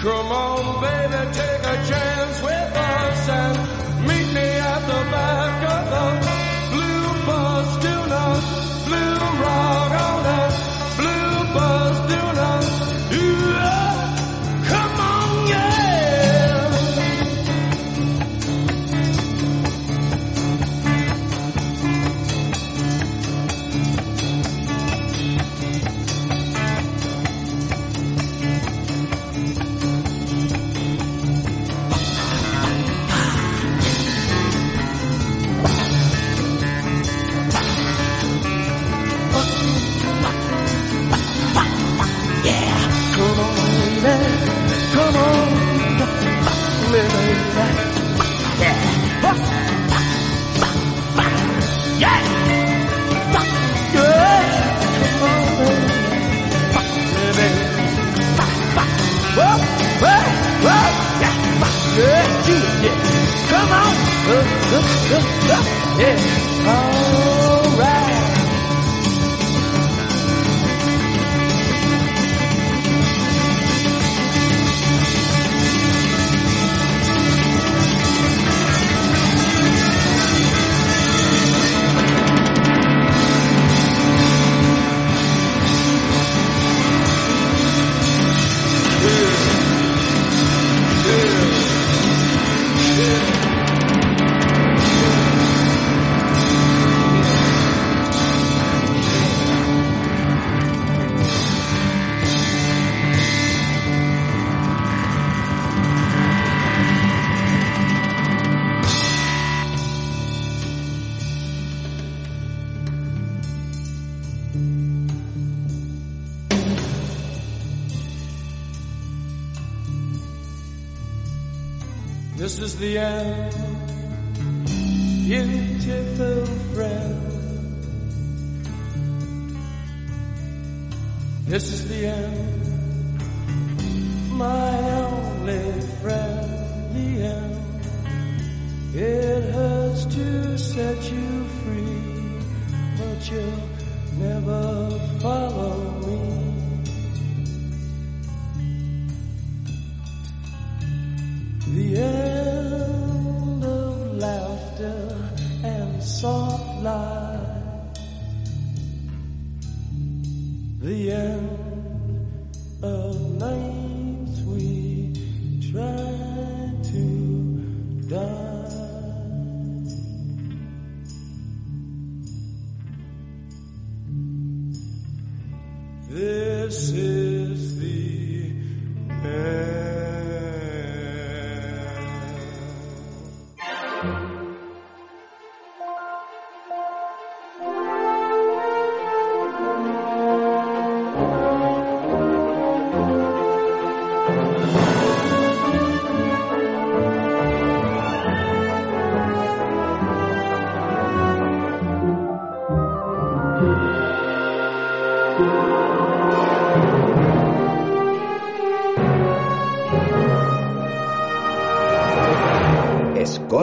[0.00, 3.57] Come on, baby, take a chance with us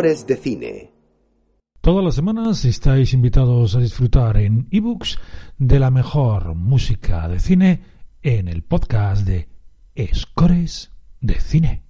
[0.06, 0.92] De cine.
[1.82, 5.18] Todas las semanas estáis invitados a disfrutar en ebooks
[5.58, 7.82] de la mejor música de cine
[8.22, 9.50] en el podcast de
[10.14, 10.92] Scores
[11.22, 11.85] de cine.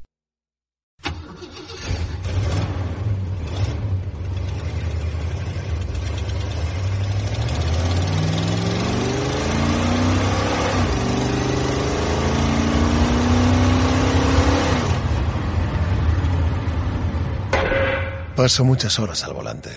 [18.36, 19.72] Paso muchas horas al volante.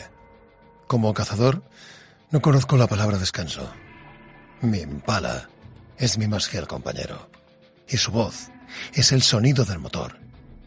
[0.89, 1.63] Como cazador,
[2.33, 3.73] no conozco la palabra descanso.
[4.63, 5.49] Mi impala
[5.97, 7.31] es mi más fiel compañero.
[7.87, 8.51] Y su voz
[8.95, 10.19] es el sonido del motor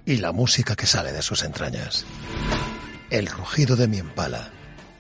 [0.05, 2.05] y la música que sale de sus entrañas.
[3.09, 4.51] El rugido de mi impala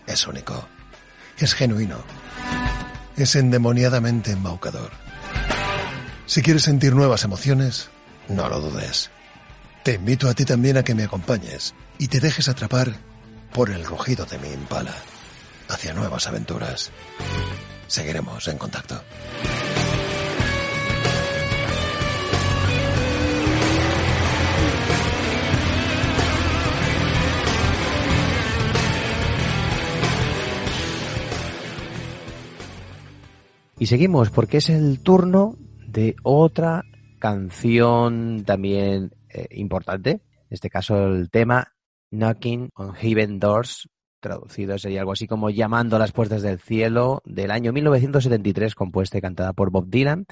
[0.05, 0.67] es único.
[1.37, 2.03] Es genuino.
[3.15, 4.91] Es endemoniadamente embaucador.
[6.25, 7.89] Si quieres sentir nuevas emociones,
[8.27, 9.11] no lo dudes.
[9.83, 12.95] Te invito a ti también a que me acompañes y te dejes atrapar
[13.53, 14.95] por el rugido de mi impala
[15.69, 16.91] hacia nuevas aventuras.
[17.85, 18.99] Seguiremos en contacto.
[33.77, 36.83] Y seguimos porque es el turno de otra
[37.19, 40.09] canción también eh, importante.
[40.09, 41.71] En este caso el tema
[42.11, 43.89] Knocking on Heaven Doors,
[44.19, 49.17] traducido sería algo así como Llamando a las puertas del cielo, del año 1973, compuesta
[49.17, 50.25] y cantada por Bob Dylan,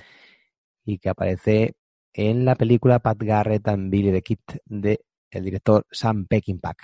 [0.85, 1.73] y que aparece
[2.13, 5.01] en la película Pat Garrett and Billy the Kid de
[5.31, 6.75] el director Sam Peckinpah.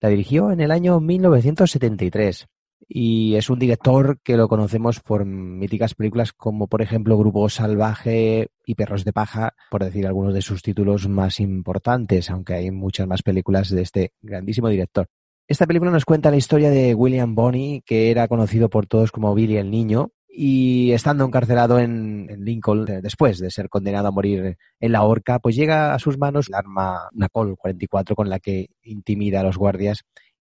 [0.00, 2.46] La dirigió en el año 1973
[2.88, 8.48] y es un director que lo conocemos por míticas películas como por ejemplo Grupo Salvaje
[8.66, 13.06] y Perros de Paja, por decir algunos de sus títulos más importantes, aunque hay muchas
[13.06, 15.06] más películas de este grandísimo director.
[15.46, 19.34] Esta película nos cuenta la historia de William Bonney, que era conocido por todos como
[19.34, 24.10] Billy el Niño, y estando encarcelado en, en Lincoln, eh, después de ser condenado a
[24.10, 28.28] morir en la horca, pues llega a sus manos el arma, una Col 44 con
[28.28, 30.02] la que intimida a los guardias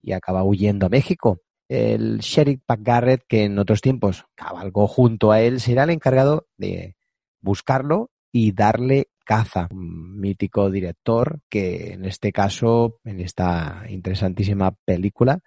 [0.00, 1.40] y acaba huyendo a México
[1.72, 6.46] el sheriff Pat Garrett, que en otros tiempos cabalgó junto a él, será el encargado
[6.58, 6.96] de
[7.40, 9.68] buscarlo y darle caza.
[9.70, 15.40] Un mítico director que en este caso, en esta interesantísima película,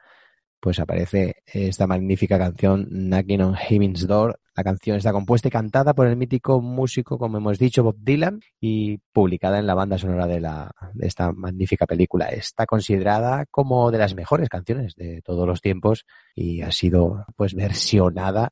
[0.60, 4.40] pues aparece esta magnífica canción Knocking on Heaven's Door.
[4.56, 8.40] La canción está compuesta y cantada por el mítico músico, como hemos dicho, Bob Dylan,
[8.62, 12.28] y publicada en la banda sonora de, la, de esta magnífica película.
[12.30, 17.54] Está considerada como de las mejores canciones de todos los tiempos y ha sido pues
[17.54, 18.52] versionada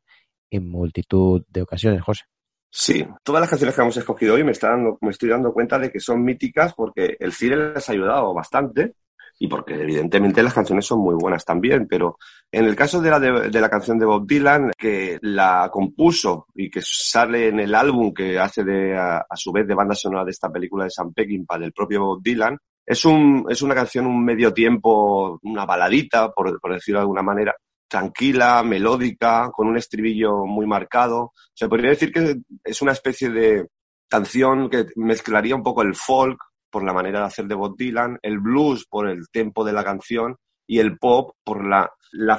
[0.51, 2.23] en multitud de ocasiones, José.
[2.69, 5.77] Sí, todas las canciones que hemos escogido hoy me, está dando- me estoy dando cuenta
[5.79, 8.95] de que son míticas porque el cine les ha ayudado bastante
[9.39, 12.17] y porque evidentemente las canciones son muy buenas también, pero
[12.51, 16.69] en el caso de la, de, la canción de Bob Dylan, que la compuso y
[16.69, 20.25] que sale en el álbum que hace de, a, a su vez de banda sonora
[20.25, 24.05] de esta película de Sam Peckinpah del propio Bob Dylan, es, un, es una canción,
[24.05, 27.55] un medio tiempo, una baladita, por, por decirlo de alguna manera,
[27.87, 31.31] tranquila, melódica, con un estribillo muy marcado.
[31.53, 33.67] Se podría decir que es una especie de
[34.09, 36.37] canción que mezclaría un poco el folk
[36.73, 39.83] por la manera de hacer de Bob Dylan, el blues por el tempo de la
[39.83, 41.87] canción y el pop por la,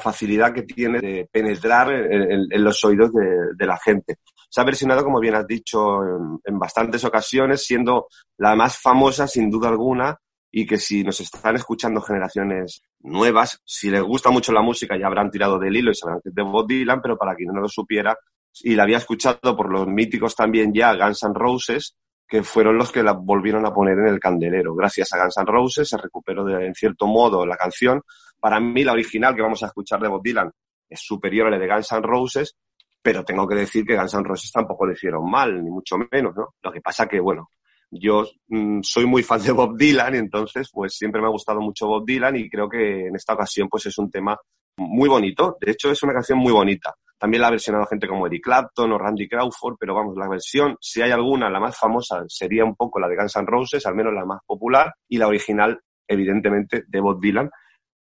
[0.00, 4.16] facilidad que tiene de penetrar en, los oídos de, de la gente.
[4.50, 8.08] Se ha versionado, como bien has dicho, en, en bastantes ocasiones, siendo
[8.38, 10.18] la más famosa, sin duda alguna,
[10.50, 15.06] y que si nos están escuchando generaciones nuevas, si les gusta mucho la música ya
[15.06, 17.60] habrán tirado del hilo y sabrán que es de Bob Dylan, pero para quien no
[17.60, 18.16] lo supiera
[18.62, 21.96] y la había escuchado por los míticos también ya Guns N' Roses,
[22.26, 24.74] que fueron los que la volvieron a poner en el candelero.
[24.74, 28.02] Gracias a Guns N' Roses se recuperó de, en cierto modo la canción.
[28.38, 30.50] Para mí la original que vamos a escuchar de Bob Dylan
[30.88, 32.56] es superior a la de Guns N' Roses,
[33.02, 36.34] pero tengo que decir que Guns N' Roses tampoco lo hicieron mal, ni mucho menos,
[36.34, 36.54] ¿no?
[36.62, 37.50] Lo que pasa que, bueno,
[37.90, 41.86] yo mm, soy muy fan de Bob Dylan entonces pues siempre me ha gustado mucho
[41.86, 44.36] Bob Dylan y creo que en esta ocasión pues es un tema
[44.76, 45.56] muy bonito.
[45.60, 46.94] De hecho es una canción muy bonita.
[47.24, 50.76] También la ha versionado gente como Eric Clapton o Randy Crawford, pero vamos, la versión,
[50.78, 53.94] si hay alguna, la más famosa sería un poco la de Guns N' Roses, al
[53.94, 57.50] menos la más popular, y la original, evidentemente, de Bob Dylan,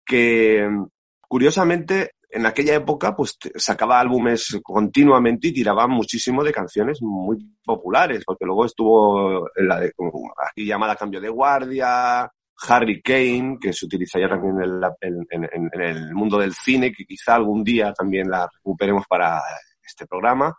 [0.07, 0.69] que
[1.21, 8.23] curiosamente en aquella época pues sacaba álbumes continuamente y tiraba muchísimo de canciones muy populares,
[8.25, 12.31] porque luego estuvo en la de, como aquí llamada Cambio de Guardia,
[12.67, 14.57] Harry Kane, que se utiliza ya también
[15.01, 19.41] en, el mundo del cine, que quizá algún día también la recuperemos para
[19.83, 20.55] este programa,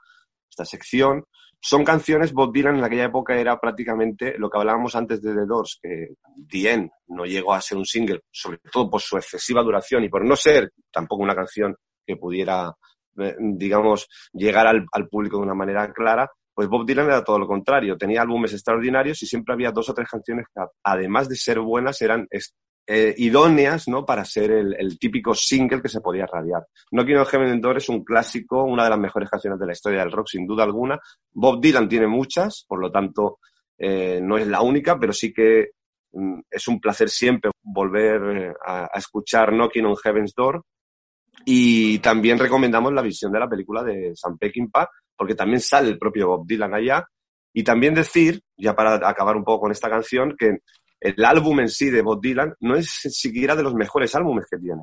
[0.50, 1.26] esta sección.
[1.62, 5.46] Son canciones, Bob Dylan en aquella época era prácticamente lo que hablábamos antes de The
[5.46, 6.08] Doors, que
[6.50, 10.24] The no llegó a ser un single, sobre todo por su excesiva duración y por
[10.24, 11.76] no ser tampoco una canción
[12.06, 12.74] que pudiera,
[13.18, 16.30] eh, digamos, llegar al público de una manera clara,
[16.60, 17.98] pues Bob Dylan era todo lo contrario.
[17.98, 22.02] Tenía álbumes extraordinarios y siempre había dos o tres canciones que, además de ser buenas,
[22.02, 22.28] eran
[22.86, 24.06] eh, idóneas ¿no?
[24.06, 26.68] para ser el, el típico single que se podía radiar.
[26.92, 30.02] No Quiero Heaven Door es un clásico, una de las mejores canciones de la historia
[30.02, 31.00] del rock, sin duda alguna.
[31.32, 33.40] Bob Dylan tiene muchas, por lo tanto,
[33.78, 35.70] eh, no es la única, pero sí que
[36.12, 40.62] mm, es un placer siempre volver eh, a, a escuchar Knocking on Heaven's Door.
[41.46, 44.90] Y también recomendamos la visión de la película de Sam Peckinpah,
[45.20, 47.06] porque también sale el propio Bob Dylan allá.
[47.54, 50.60] Y también decir, ya para acabar un poco con esta canción, que
[51.02, 54.58] el álbum en sí de Bob Dylan no es siquiera de los mejores álbumes que
[54.58, 54.82] tiene.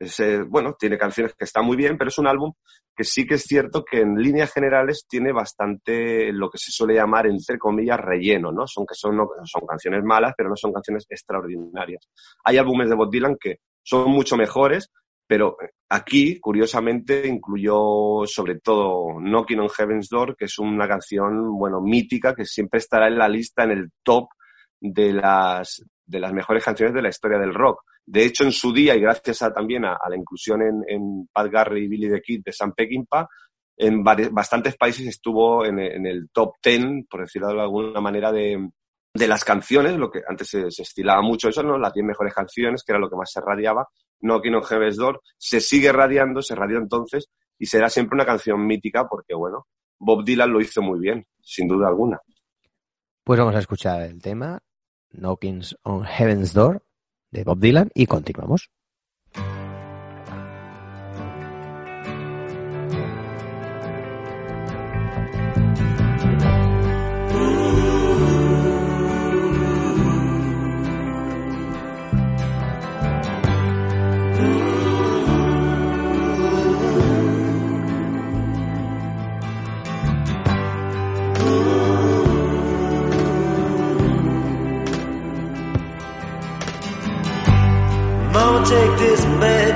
[0.00, 2.52] Es, eh, bueno, tiene canciones que están muy bien, pero es un álbum
[2.96, 6.94] que sí que es cierto que en líneas generales tiene bastante lo que se suele
[6.94, 8.66] llamar, entre comillas, relleno, ¿no?
[8.66, 12.08] Son, que son, no, son canciones malas, pero no son canciones extraordinarias.
[12.42, 14.90] Hay álbumes de Bob Dylan que son mucho mejores,
[15.28, 15.58] pero
[15.90, 22.34] aquí, curiosamente, incluyó sobre todo Knocking on Heaven's Door, que es una canción, bueno, mítica,
[22.34, 24.28] que siempre estará en la lista, en el top
[24.80, 27.82] de las, de las mejores canciones de la historia del rock.
[28.06, 31.52] De hecho, en su día, y gracias a, también a, la inclusión en, en Pat
[31.52, 33.28] Garry y Billy the Kid de Sam Peckinpah,
[33.76, 38.66] en bastantes países estuvo en, en el top 10, por decirlo de alguna manera, de,
[39.14, 41.76] de las canciones, lo que antes se, se estilaba mucho eso, ¿no?
[41.76, 43.86] Las 10 mejores canciones, que era lo que más se radiaba.
[44.20, 48.26] No King on Heaven's Door se sigue radiando, se radió entonces, y será siempre una
[48.26, 49.66] canción mítica porque, bueno,
[49.98, 52.20] Bob Dylan lo hizo muy bien, sin duda alguna.
[53.24, 54.60] Pues vamos a escuchar el tema
[55.10, 56.82] Knockings on Heaven's Door
[57.30, 58.70] de Bob Dylan y continuamos.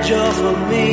[0.05, 0.89] Just for me.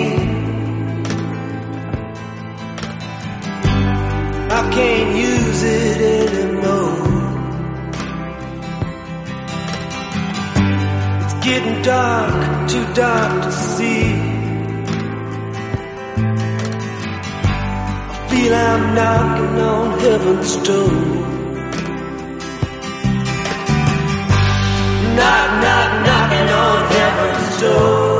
[4.58, 7.10] I can't use it anymore.
[11.22, 14.12] It's getting dark, too dark to see.
[18.12, 20.92] I feel I'm knocking on heaven's door.
[25.16, 28.19] Knock, knock, knocking on heaven's door.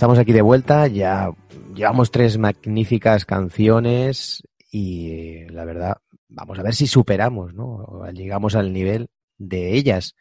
[0.00, 1.30] Estamos aquí de vuelta, ya
[1.74, 4.42] llevamos tres magníficas canciones
[4.72, 8.10] y la verdad, vamos a ver si superamos, ¿no?
[8.10, 10.14] Llegamos al nivel de ellas.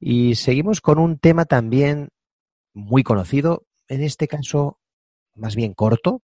[0.00, 2.08] Y seguimos con un tema también
[2.72, 4.78] muy conocido, en este caso
[5.34, 6.22] más bien corto.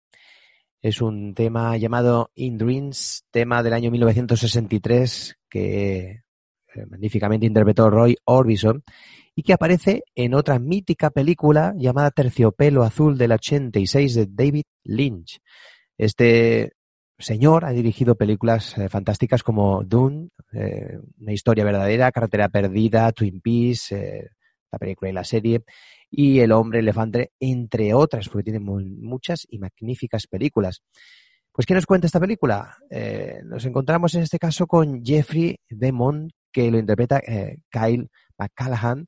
[0.83, 6.21] Es un tema llamado In Dreams, tema del año 1963 que
[6.75, 8.83] eh, magníficamente interpretó Roy Orbison
[9.35, 15.39] y que aparece en otra mítica película llamada Terciopelo Azul del 86 de David Lynch.
[15.97, 16.73] Este
[17.17, 23.39] señor ha dirigido películas eh, fantásticas como Dune, eh, Una historia verdadera, Carretera perdida, Twin
[23.41, 24.29] Peaks, eh,
[24.71, 25.61] la película y la serie,
[26.09, 30.81] y El hombre elefante, entre otras, porque tiene mu- muchas y magníficas películas.
[31.53, 32.77] Pues, ¿qué nos cuenta esta película?
[33.43, 37.21] Nos encontramos en este caso con Jeffrey Demond, que lo interpreta
[37.69, 38.07] Kyle
[38.41, 39.07] McCallaghan,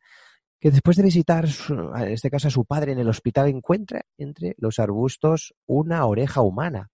[0.59, 4.55] que después de visitar, en este caso, a su padre en el hospital, encuentra entre
[4.57, 6.89] los arbustos una oreja humana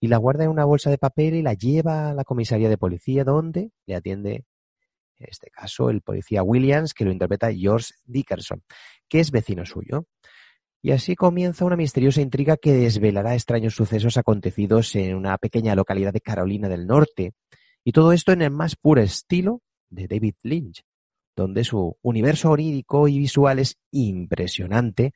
[0.00, 2.78] y la guarda en una bolsa de papel y la lleva a la comisaría de
[2.78, 4.44] policía, donde le atiende,
[5.18, 8.62] en este caso, el policía Williams, que lo interpreta George Dickerson,
[9.08, 10.06] que es vecino suyo.
[10.82, 16.12] Y así comienza una misteriosa intriga que desvelará extraños sucesos acontecidos en una pequeña localidad
[16.12, 17.32] de Carolina del Norte.
[17.82, 20.82] Y todo esto en el más puro estilo de David Lynch,
[21.36, 25.12] donde su universo onírico y visual es impresionante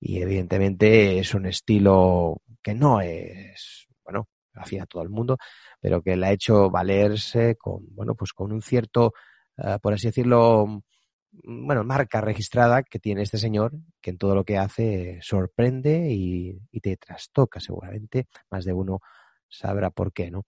[0.00, 5.36] y evidentemente es un estilo que no es, bueno, afín a todo el mundo,
[5.80, 9.14] pero que le ha hecho valerse con, bueno, pues con un cierto,
[9.58, 14.34] eh, por así decirlo, mm, bueno, marca registrada que tiene este señor, que en todo
[14.34, 18.28] lo que hace sorprende y, y te trastoca seguramente.
[18.50, 19.00] Más de uno
[19.48, 20.44] sabrá por qué, ¿no?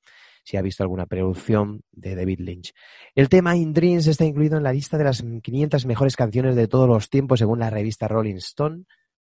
[0.46, 2.72] Si ha visto alguna producción de David Lynch.
[3.16, 6.68] El tema In Dreams está incluido en la lista de las 500 mejores canciones de
[6.68, 8.84] todos los tiempos según la revista Rolling Stone.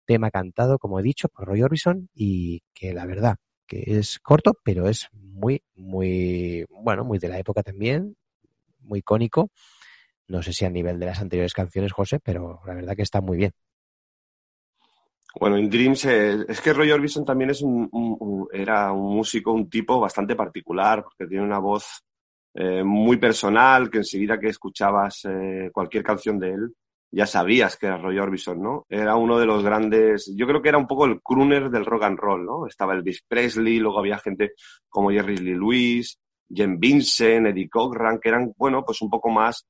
[0.07, 3.37] Tema cantado, como he dicho, por Roy Orbison y que la verdad
[3.69, 8.17] que es corto, pero es muy, muy, bueno, muy de la época también,
[8.81, 9.51] muy icónico.
[10.27, 13.21] No sé si a nivel de las anteriores canciones, José, pero la verdad que está
[13.21, 13.53] muy bien.
[15.39, 19.69] Bueno, In Dreams, eh, es que Roy Orbison también es un, era un músico, un
[19.69, 22.05] tipo bastante particular, porque tiene una voz
[22.55, 26.75] eh, muy personal, que enseguida que escuchabas eh, cualquier canción de él,
[27.11, 28.87] ya sabías que era Roy Orbison, ¿no?
[28.89, 32.05] Era uno de los grandes, yo creo que era un poco el crooner del rock
[32.05, 32.67] and roll, ¿no?
[32.67, 34.53] Estaba Elvis Presley, luego había gente
[34.89, 36.19] como Jerry Lee Lewis,
[36.49, 39.67] Jen Vincent, Eddie Cochran, que eran, bueno, pues un poco más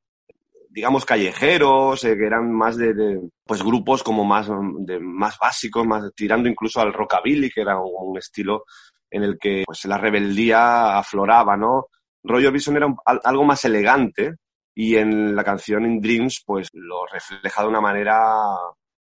[0.74, 5.86] digamos, callejeros, eh, que eran más de, pues grupos como más, mm, de, más básicos,
[5.86, 8.64] más tirando incluso al rockabilly, que era un, estilo
[9.10, 11.86] en el que pues la rebeldía afloraba, ¿no?
[12.24, 14.34] Roy Orbison era un- al- algo más elegante
[14.74, 18.18] y en la canción In Dreams pues lo refleja de una manera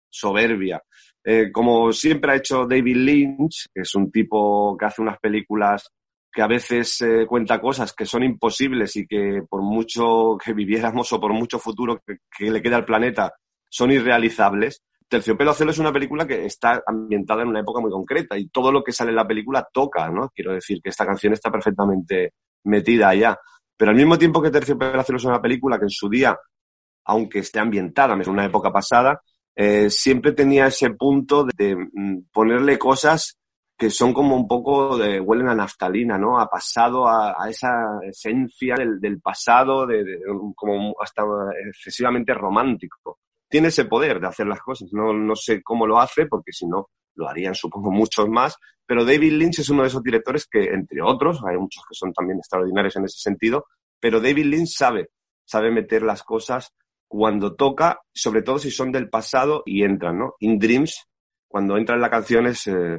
[0.09, 0.79] soberbia.
[1.23, 5.89] Eh, como siempre ha hecho David Lynch, que es un tipo que hace unas películas
[6.33, 11.13] que a veces eh, cuenta cosas que son imposibles y que por mucho que viviéramos
[11.13, 13.33] o por mucho futuro que, le queda al planeta
[13.69, 18.35] son irrealizables, Terciopelo Azul es una película que está ambientada en una época muy concreta
[18.35, 20.29] y todo lo que sale en la película toca, ¿no?
[20.33, 23.37] Quiero decir que esta canción está perfectamente metida allá.
[23.77, 26.35] Pero al mismo tiempo que Terciopelo Azul es una película que en su día,
[27.05, 29.21] aunque esté ambientada en una época pasada,
[29.55, 33.37] eh, siempre tenía ese punto de, mm, ponerle cosas
[33.83, 36.39] que son como un poco de, huelen a naftalina, ¿no?
[36.39, 40.19] A pasado, a, a esa esencia del, del pasado, de, de-
[40.55, 41.23] como hasta
[41.67, 43.19] excesivamente romántico.
[43.49, 44.87] Tiene ese poder de hacer las cosas.
[44.93, 48.55] No, no sé cómo lo hace, porque si no, lo harían supongo muchos más.
[48.85, 52.13] Pero David Lynch es uno de esos directores que, entre otros, hay muchos que son
[52.13, 53.65] también extraordinarios en ese sentido,
[53.99, 55.09] pero David Lynch sabe,
[55.43, 56.73] sabe meter las cosas
[57.05, 60.35] cuando toca, sobre todo si son del pasado y entran, ¿no?
[60.39, 61.05] In Dreams,
[61.49, 62.97] cuando entra en la canción es eh,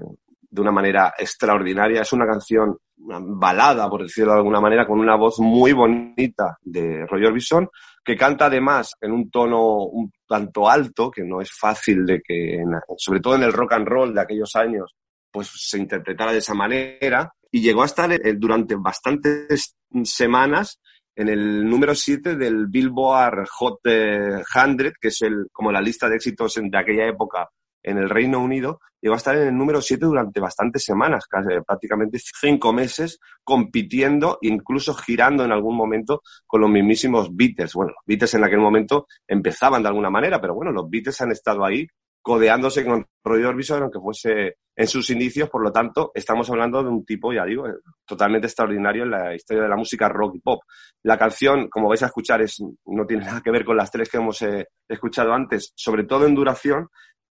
[0.54, 5.16] de una manera extraordinaria, es una canción, balada, por decirlo de alguna manera, con una
[5.16, 7.68] voz muy bonita de Roy Orbison,
[8.04, 12.62] que canta además en un tono un tanto alto, que no es fácil de que,
[12.96, 14.94] sobre todo en el rock and roll de aquellos años,
[15.28, 20.80] pues se interpretara de esa manera, y llegó a estar eh, durante bastantes semanas
[21.16, 26.08] en el número 7 del Billboard Hot eh, 100, que es el, como la lista
[26.08, 27.48] de éxitos de aquella época
[27.84, 31.48] en el Reino Unido, llegó a estar en el número 7 durante bastantes semanas, casi,
[31.66, 37.74] prácticamente cinco meses, compitiendo, incluso girando en algún momento con los mismísimos Beatles.
[37.74, 41.32] Bueno, los Beatles en aquel momento empezaban de alguna manera, pero bueno, los Beatles han
[41.32, 41.86] estado ahí
[42.24, 46.88] codeándose con Roy Orbison, aunque fuese en sus inicios, por lo tanto, estamos hablando de
[46.88, 47.74] un tipo, ya digo, eh,
[48.06, 50.62] totalmente extraordinario en la historia de la música rock y pop.
[51.02, 54.08] La canción, como vais a escuchar, es, no tiene nada que ver con las tres
[54.08, 56.88] que hemos eh, escuchado antes, sobre todo en duración,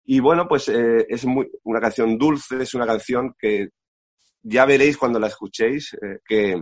[0.08, 3.70] y bueno, pues eh, es muy, una canción dulce, es una canción que
[4.44, 6.62] ya veréis cuando la escuchéis, eh, que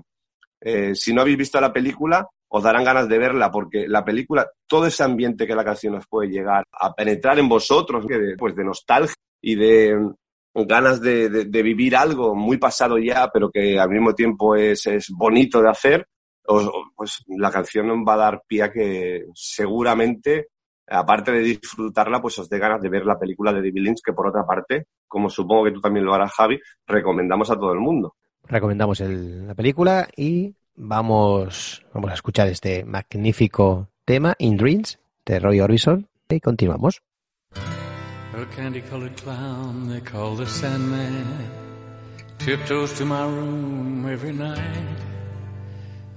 [0.61, 4.47] eh, si no habéis visto la película, os darán ganas de verla, porque la película,
[4.67, 8.55] todo ese ambiente que la canción os puede llegar a penetrar en vosotros, de, pues
[8.55, 9.97] de nostalgia y de
[10.53, 15.09] ganas de, de- vivir algo muy pasado ya, pero que al mismo tiempo es, es
[15.09, 16.07] bonito de hacer,
[16.45, 20.47] os- pues la canción va a dar pie a que seguramente,
[20.87, 24.13] aparte de disfrutarla, pues os dé ganas de ver la película de David Lynch, que
[24.13, 27.79] por otra parte, como supongo que tú también lo harás, Javi, recomendamos a todo el
[27.79, 28.15] mundo.
[28.43, 35.39] Recomendamos el- la película y vamos, vamos a escuchar este magnífico tema, In Dreams, de
[35.39, 37.01] Roy Orbison, y continuamos.
[37.55, 41.23] A candy colored clown they call the Sandman
[42.37, 44.59] tiptoes to my room every night.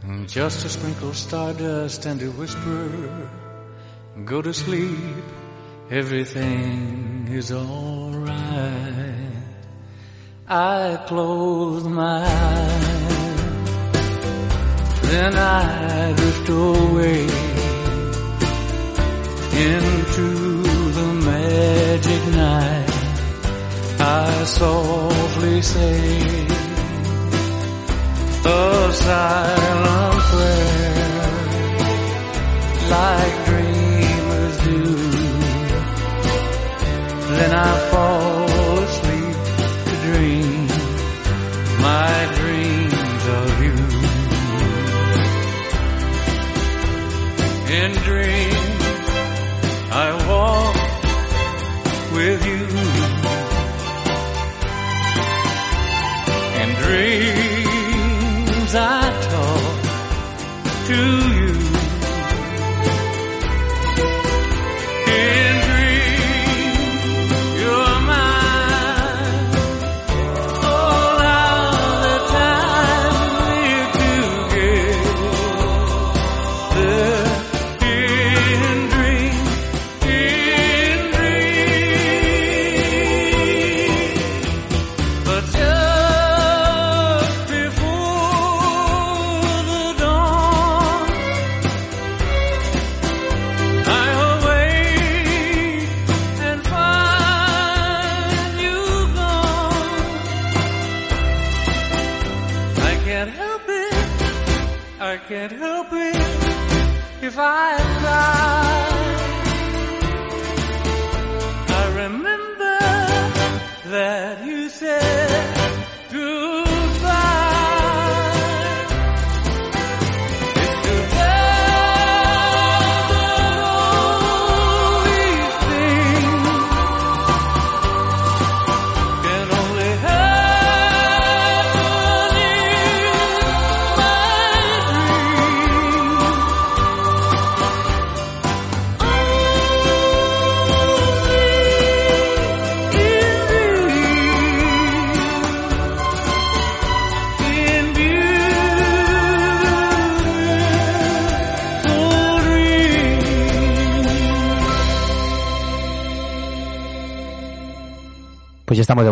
[0.02, 2.90] And just to sprinkle stardust and to whisper,
[4.24, 5.24] Go to sleep,
[5.90, 8.34] everything is alright.
[10.48, 13.10] I close my eyes,
[15.02, 17.22] then I drift away
[19.66, 20.62] into
[20.98, 22.90] the magic night.
[24.00, 26.46] I softly say
[28.44, 31.08] a silent prayer
[32.90, 33.67] like dreamers
[37.38, 39.36] Then I fall asleep
[39.88, 40.66] to dream
[41.88, 43.76] my dreams of you.
[47.78, 48.37] In dreams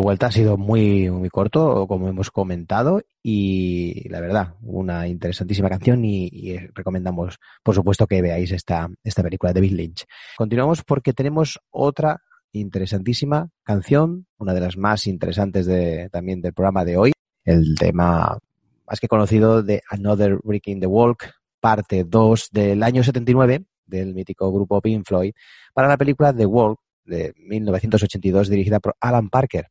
[0.07, 6.05] vuelta, ha sido muy, muy corto, como hemos comentado, y la verdad, una interesantísima canción
[6.05, 10.05] y, recomendamos, por supuesto, que veáis esta, esta película de Bill Lynch.
[10.37, 16.85] Continuamos porque tenemos otra interesantísima canción, una de las más interesantes de, también del programa
[16.85, 17.13] de hoy,
[17.45, 18.39] el tema
[18.87, 24.15] más que conocido de Another Brick in the Walk, parte 2 del año 79 del
[24.15, 25.33] mítico grupo Pink Floyd,
[25.75, 29.69] para la película The Walk de 1982 dirigida por Alan Parker.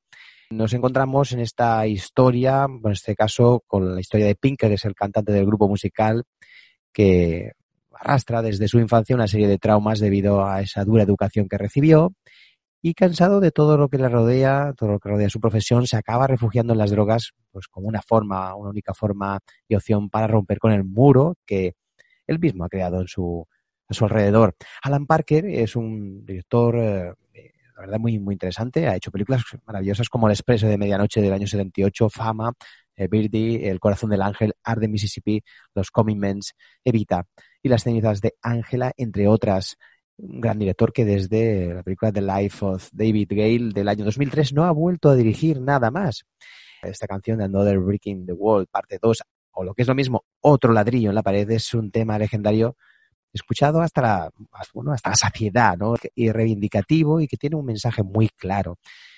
[0.51, 4.85] Nos encontramos en esta historia, en este caso con la historia de Pink, que es
[4.85, 6.23] el cantante del grupo musical
[6.93, 7.51] que
[7.91, 12.13] arrastra desde su infancia una serie de traumas debido a esa dura educación que recibió
[12.81, 15.97] y cansado de todo lo que le rodea, todo lo que rodea su profesión, se
[15.97, 20.27] acaba refugiando en las drogas pues como una forma, una única forma y opción para
[20.27, 21.73] romper con el muro que
[22.27, 23.47] él mismo ha creado en su,
[23.87, 24.55] a su alrededor.
[24.83, 27.13] Alan Parker es un director, eh,
[27.75, 28.87] la verdad, muy, muy interesante.
[28.87, 32.53] Ha hecho películas maravillosas como El Expreso de Medianoche del año 78, Fama,
[32.95, 36.53] eh, Birdie, El Corazón del Ángel, Arde Mississippi, Los Coming Mens,
[36.83, 37.27] Evita
[37.61, 39.77] y Las cenizas de Ángela, entre otras
[40.17, 44.53] un gran director que desde la película The Life of David Gale del año 2003
[44.53, 46.25] no ha vuelto a dirigir nada más.
[46.81, 50.23] Esta canción de Another Breaking the Wall, parte 2, o lo que es lo mismo,
[50.41, 52.77] otro ladrillo en la pared, es un tema legendario
[53.35, 54.31] escuchado hasta la,
[54.73, 55.95] bueno, hasta la saciedad, ¿no?
[56.15, 58.77] Y reivindicativo y que tiene un mensaje muy claro.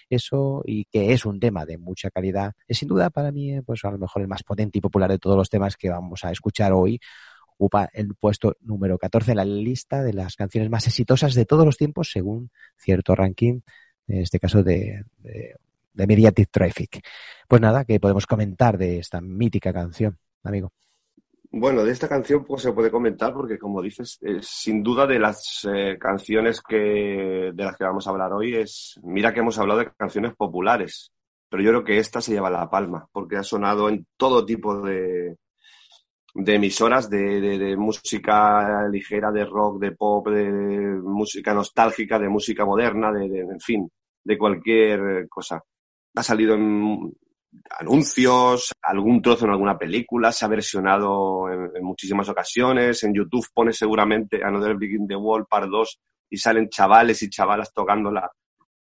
[0.10, 2.54] Eso y que es un tema de mucha calidad.
[2.68, 5.20] Es sin duda para mí, pues a lo mejor el más potente y popular de
[5.20, 7.00] todos los temas que vamos a escuchar hoy
[7.58, 11.66] ocupa el puesto número 14 en la lista de las canciones más exitosas de todos
[11.66, 13.62] los tiempos según cierto ranking,
[14.08, 15.56] en este caso de, de,
[15.94, 17.04] de Mediatic Traffic.
[17.48, 20.72] Pues nada, que podemos comentar de esta mítica canción, amigo.
[21.52, 25.18] Bueno, de esta canción pues se puede comentar porque, como dices, es, sin duda de
[25.18, 29.58] las eh, canciones que, de las que vamos a hablar hoy es, mira que hemos
[29.58, 31.12] hablado de canciones populares,
[31.50, 34.82] pero yo creo que esta se lleva la palma porque ha sonado en todo tipo
[34.82, 35.38] de,
[36.34, 42.30] de emisoras de, de, de, música ligera, de rock, de pop, de, música nostálgica, de
[42.30, 43.90] música moderna, de, de, en fin,
[44.24, 45.64] de cualquier cosa.
[46.14, 47.14] Ha salido en
[47.80, 53.04] anuncios, algún trozo en alguna película, se ha versionado en, muchísimas ocasiones.
[53.04, 57.72] En YouTube pone seguramente Another Begin the Wall Part 2 y salen chavales y chavalas
[57.74, 58.30] tocando la,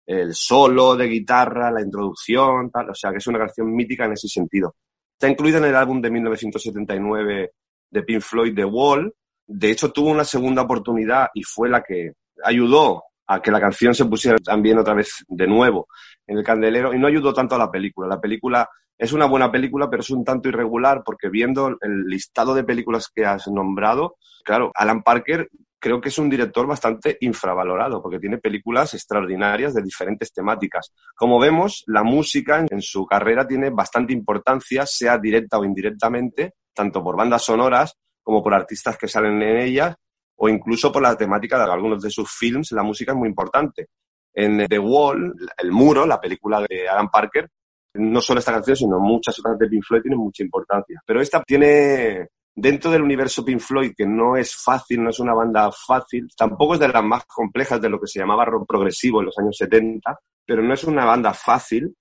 [0.06, 2.90] el solo de guitarra, la introducción, tal.
[2.90, 4.76] O sea que es una canción mítica en ese sentido.
[5.14, 7.52] Está incluida en el álbum de 1979
[7.90, 9.14] de Pink Floyd, The Wall.
[9.48, 12.14] De hecho, tuvo una segunda oportunidad y fue la que
[12.44, 15.88] ayudó a que la canción se pusiera también otra vez de nuevo
[16.28, 18.08] en el candelero y no ayudó tanto a la película.
[18.08, 22.54] La película es una buena película, pero es un tanto irregular porque viendo el listado
[22.54, 25.50] de películas que has nombrado, claro, Alan Parker
[25.80, 30.92] creo que es un director bastante infravalorado porque tiene películas extraordinarias de diferentes temáticas.
[31.16, 37.04] Como vemos, la música en su carrera tiene bastante importancia, sea directa o indirectamente, tanto
[37.04, 39.96] por bandas sonoras como por artistas que salen en ellas
[40.38, 43.88] o incluso por la temática de algunos de sus films, la música es muy importante.
[44.34, 47.50] En The Wall, El Muro, la película de Alan Parker,
[47.94, 51.02] no solo esta canción, sino muchas otras de Pink Floyd tienen mucha importancia.
[51.06, 55.34] Pero esta tiene dentro del universo Pink Floyd, que no es fácil, no es una
[55.34, 59.20] banda fácil, tampoco es de las más complejas de lo que se llamaba rock progresivo
[59.20, 61.96] en los años 70, pero no es una banda fácil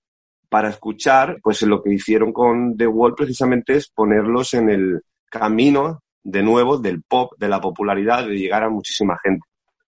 [0.49, 6.01] para escuchar, pues lo que hicieron con The Wall precisamente es ponerlos en el camino
[6.25, 9.45] de nuevo del pop, de la popularidad, de llegar a muchísima gente.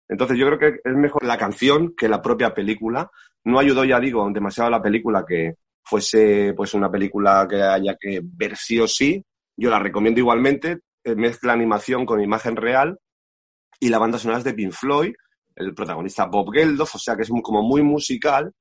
[0.07, 3.09] Entonces yo creo que es mejor la canción que la propia película.
[3.43, 7.95] No ayudó, ya digo, demasiado a la película que fuese pues una película que haya
[7.99, 9.23] que ver sí o sí,
[9.55, 12.99] yo la recomiendo igualmente, eh, mezcla animación con imagen real
[13.79, 15.13] y la banda sonora es de Pink Floyd,
[15.55, 18.53] el protagonista Bob Geldof, o sea que es como muy musical,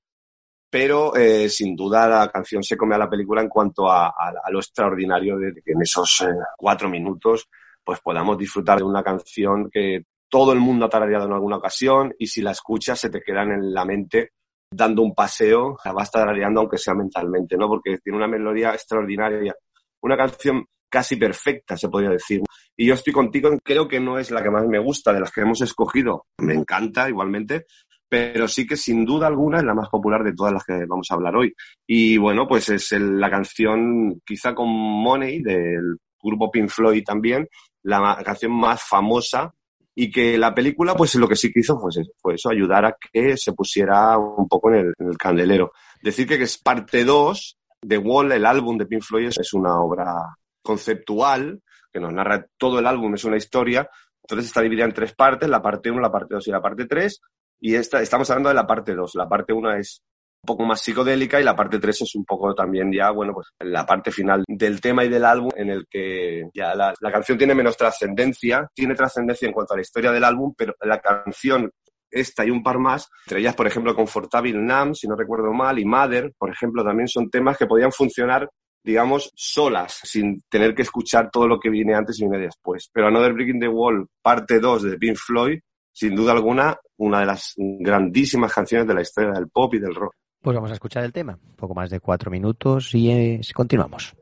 [0.70, 4.14] pero eh, sin duda la canción se come a la película en cuanto a,
[4.50, 7.48] lo extraordinario de que en esos eh, cuatro minutos
[7.86, 12.12] pues podamos disfrutar de una canción que todo el mundo ha tarareado en alguna ocasión
[12.18, 14.32] y si la escuchas se te quedan en la mente
[14.68, 17.68] dando un paseo, la vas tarareando aunque sea mentalmente, ¿no?
[17.68, 19.54] Porque tiene una melodía extraordinaria,
[20.02, 22.42] una canción casi perfecta, se podría decir.
[22.76, 25.30] Y yo estoy contigo, creo que no es la que más me gusta de las
[25.30, 26.26] que hemos escogido.
[26.38, 27.66] Me encanta igualmente,
[28.08, 31.06] pero sí que sin duda alguna es la más popular de todas las que vamos
[31.08, 31.54] a hablar hoy.
[31.86, 37.48] Y bueno, pues es la canción quizá con Money del grupo Pink Floyd también,
[37.86, 39.54] la canción más famosa
[39.94, 42.84] y que la película, pues lo que sí que hizo fue eso, fue eso ayudar
[42.84, 45.72] a que se pusiera un poco en el, candelero.
[46.02, 49.80] Decir que, que es parte 2 de Wall, el álbum de Pink Floyd, es una
[49.80, 51.62] obra conceptual
[51.92, 53.88] que nos narra todo el álbum, es una historia.
[54.22, 56.86] Entonces está dividida en tres partes, la parte 1, la parte 2 y la parte
[56.86, 57.20] 3.
[57.60, 59.14] Y esta, estamos hablando de la parte 2.
[59.14, 60.02] La parte 1 es
[60.46, 63.84] poco más psicodélica y la parte 3 es un poco también ya, bueno, pues la
[63.84, 67.54] parte final del tema y del álbum en el que ya la, la canción tiene
[67.54, 71.70] menos trascendencia, tiene trascendencia en cuanto a la historia del álbum, pero la canción
[72.10, 75.78] esta y un par más, entre ellas, por ejemplo, Confortable Nam, si no recuerdo mal,
[75.78, 78.48] y Mother, por ejemplo, también son temas que podían funcionar
[78.86, 82.88] digamos, solas, sin tener que escuchar todo lo que viene antes y viene después.
[82.92, 85.58] Pero Another Breaking the Wall, parte 2 de Pink Floyd,
[85.90, 89.92] sin duda alguna, una de las grandísimas canciones de la historia del pop y del
[89.92, 90.14] rock.
[90.46, 94.14] Pues vamos a escuchar el tema, poco más de cuatro minutos y eh, continuamos.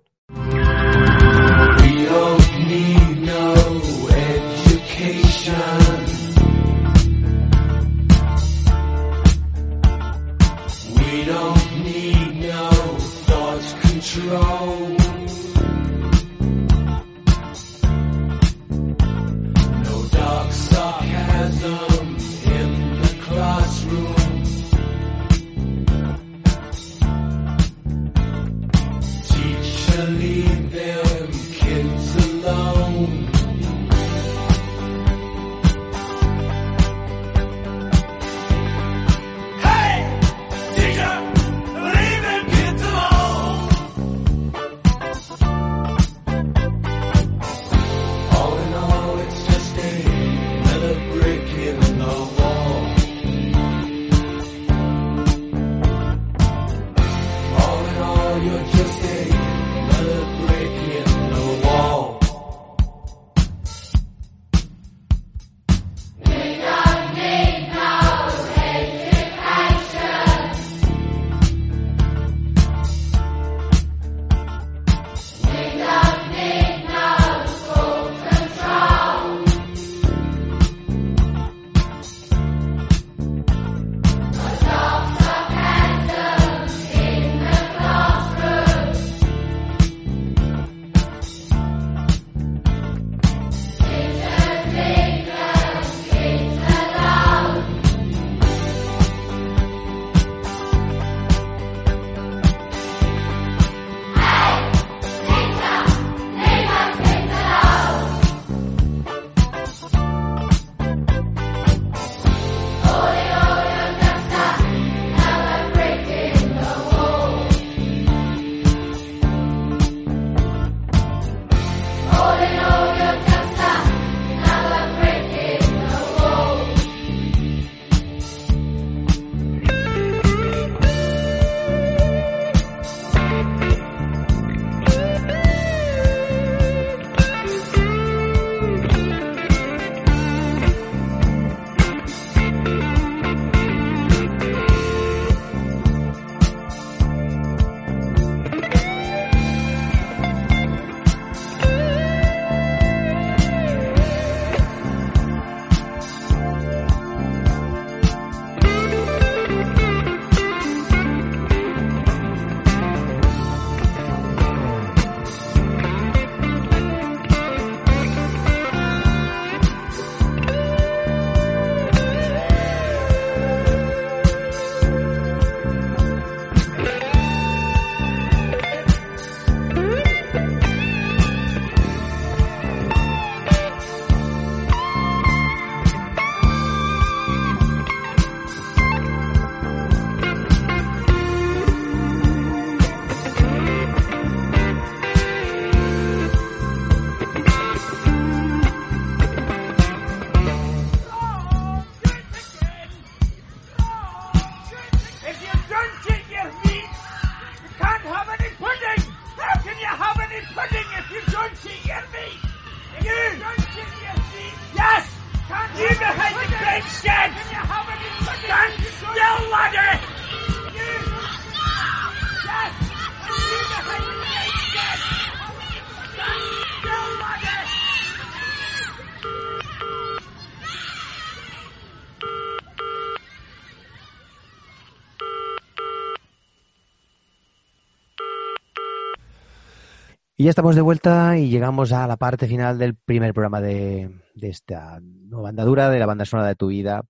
[240.44, 244.48] Ya estamos de vuelta y llegamos a la parte final del primer programa de, de
[244.50, 247.02] esta nueva andadura de la banda sonora de tu vida,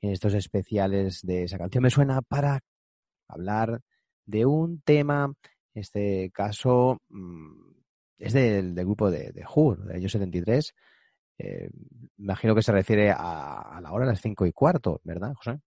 [0.00, 2.58] en estos especiales de esa canción me suena para
[3.28, 3.80] hablar
[4.26, 5.32] de un tema,
[5.72, 7.74] en este caso mm,
[8.18, 10.74] es del, del grupo de, de Who, del año 73.
[11.38, 11.70] Eh,
[12.18, 15.60] imagino que se refiere a, a la hora de las cinco y cuarto, ¿verdad, José?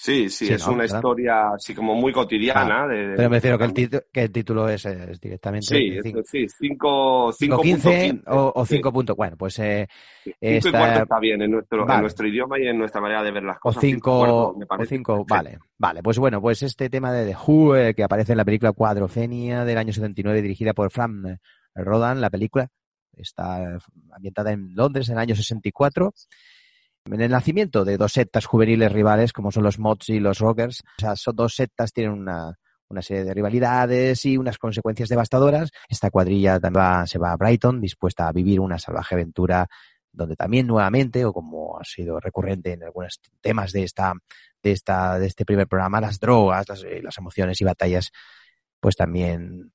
[0.00, 0.74] Sí, sí, Sí, es ¿no?
[0.74, 0.96] una ¿Verdad?
[0.96, 2.84] historia así como muy cotidiana.
[2.84, 5.66] Ah, de, de- Pero me refiero que el, título- que el título es, es directamente
[5.66, 6.02] Sí, de es
[6.56, 9.16] cinco- 5 5.15 o, o 5 puntos.
[9.16, 9.88] Bueno, pues eh,
[10.24, 11.94] 5 y esta- cuarto está bien en nuestro, Vale.
[11.96, 13.80] en nuestro idioma y en nuestra manera de ver las o cosas.
[13.80, 15.34] Cinco y 5 cuarto me o parece cinco, perfecto.
[15.34, 18.44] vale, vale, pues bueno, pues este tema de The Who eh, que aparece en la
[18.44, 21.40] película Cuadrofenia del año 79 dirigida por Fran
[21.74, 22.68] Rodan, la película
[23.16, 23.78] está
[24.12, 26.12] ambientada en Londres en el año 64
[27.12, 30.80] en el nacimiento de dos sectas juveniles rivales como son los Mods y los Rockers.
[30.98, 32.54] O sea, son dos sectas tienen una,
[32.88, 35.70] una serie de rivalidades y unas consecuencias devastadoras.
[35.88, 39.66] Esta cuadrilla va- se va a Brighton dispuesta a vivir una salvaje aventura
[40.10, 44.14] donde también nuevamente, o como ha sido recurrente en algunos temas de esta,
[44.62, 48.10] de esta, de este primer programa, las drogas, las, eh, las emociones y batallas,
[48.80, 49.70] pues también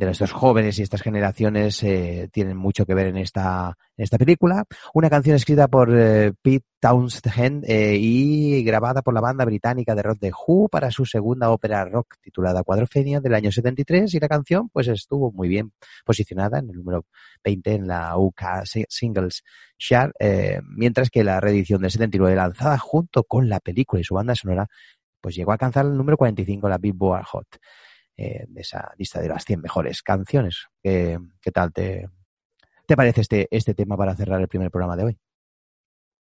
[0.00, 4.64] de nuestros jóvenes y estas generaciones eh, tienen mucho que ver en esta, esta película.
[4.94, 10.02] Una canción escrita por eh, Pete Townshend eh, y grabada por la banda británica de
[10.02, 14.28] rock The Who para su segunda ópera rock titulada Cuadrofenia del año 73 y la
[14.28, 15.72] canción pues estuvo muy bien
[16.06, 17.04] posicionada en el número
[17.44, 19.42] 20 en la UK Si- Singles
[19.78, 20.12] Chart,
[20.64, 24.66] mientras que la reedición del 79 lanzada junto con la película y su banda sonora
[25.20, 27.46] pues llegó a alcanzar el número 45 en la Billboard Hot
[28.20, 30.66] eh, de esa lista de las 100 mejores canciones.
[30.82, 32.06] ¿Qué, qué tal te,
[32.84, 35.18] te parece este, este tema para cerrar el primer programa de hoy?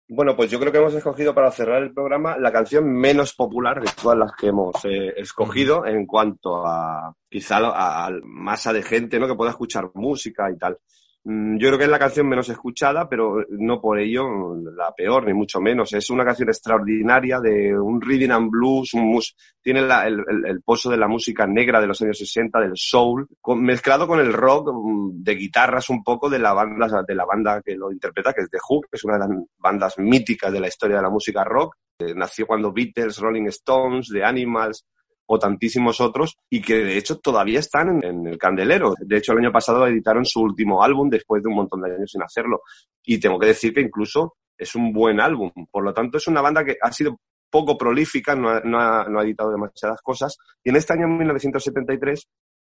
[0.08, 3.82] Bueno, pues yo creo que hemos escogido para cerrar el programa la canción menos popular
[3.82, 9.20] de todas las que hemos eh, escogido en cuanto a quizá a masa de gente
[9.20, 9.28] ¿no?
[9.28, 10.80] que pueda escuchar música y tal.
[11.28, 15.26] Mm, Yo creo que es la canción menos escuchada, pero no por ello la peor,
[15.26, 15.92] ni mucho menos.
[15.94, 20.92] Es una canción extraordinaria de un rhythm and blues, un mus tiene la- el, pozo
[20.92, 23.28] de la música negra de los años 60, del soul,
[23.58, 27.60] mezclado con el rock mm, de guitarras un poco de la banda, de la banda
[27.64, 30.60] que lo interpreta, que es The Who, que es una de las bandas míticas de
[30.60, 31.76] la historia de la música rock.
[31.98, 34.86] Eh, nació cuando Beatles, Rolling Stones, The Animals,
[35.28, 38.94] o tantísimos otros y que de hecho todavía están en, el candelero.
[39.00, 42.12] De hecho, el año pasado editaron su último álbum después de un montón de años
[42.12, 42.62] sin hacerlo.
[43.04, 45.52] Y tengo que decir que incluso es un buen álbum.
[45.72, 47.18] Por lo tanto, es una banda que ha sido
[47.50, 50.38] poco prolífica, no ha, no ha- editado demasiadas cosas.
[50.64, 52.28] Y en este año, en 1973,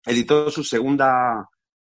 [0.05, 1.47] editó su segunda,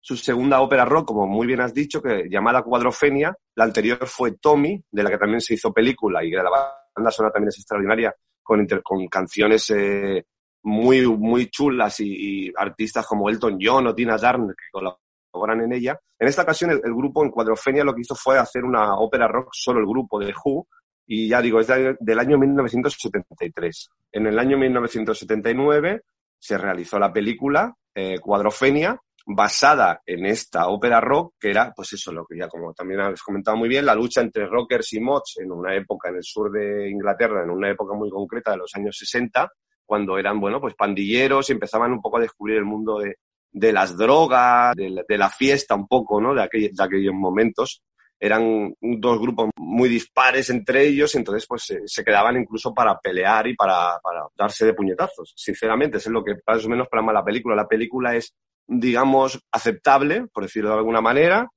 [0.00, 3.34] su segunda ópera rock, como muy bien has dicho, que llamada Cuadrofenia.
[3.54, 6.50] La anterior fue Tommy, de la que también se hizo película y que la
[6.94, 10.24] banda sonora también es extraordinaria, con, inter- con canciones eh,
[10.69, 15.73] muy, muy chulas y, y artistas como Elton John o Tina Turner que colaboran en
[15.73, 15.99] ella.
[16.19, 19.28] En esta ocasión, el, el grupo en Cuadrofenia lo que hizo fue hacer una ópera
[19.28, 20.66] rock, solo el grupo de Who,
[21.07, 23.89] y ya digo, es de- del año 1973.
[24.12, 26.03] En el año 1979
[26.39, 32.12] se realizó la película eh, Cuadrofenia, basada en esta ópera rock, que era, pues eso,
[32.12, 35.36] lo que ya como también habéis comentado muy bien, la lucha entre rockers y mods
[35.39, 38.74] en una época en el sur de Inglaterra, en una época muy concreta de los
[38.74, 39.51] años 60,
[39.89, 43.16] cuando eran, bueno, pues pandilleros y empezaban un poco a descubrir el mundo de,
[43.51, 46.35] de las drogas, de la, fiesta un poco, ¿no?
[46.35, 47.82] De, aquell- de aquellos momentos.
[48.20, 53.55] Eran dos grupos muy dispares entre ellos, entonces pues se, quedaban incluso para pelear y
[53.55, 55.32] para, para darse de puñetazos.
[55.36, 57.56] Sinceramente, eso es lo que más o menos plasma la película.
[57.56, 58.35] La película es,
[58.66, 61.48] digamos, aceptable, por decirlo de alguna manera.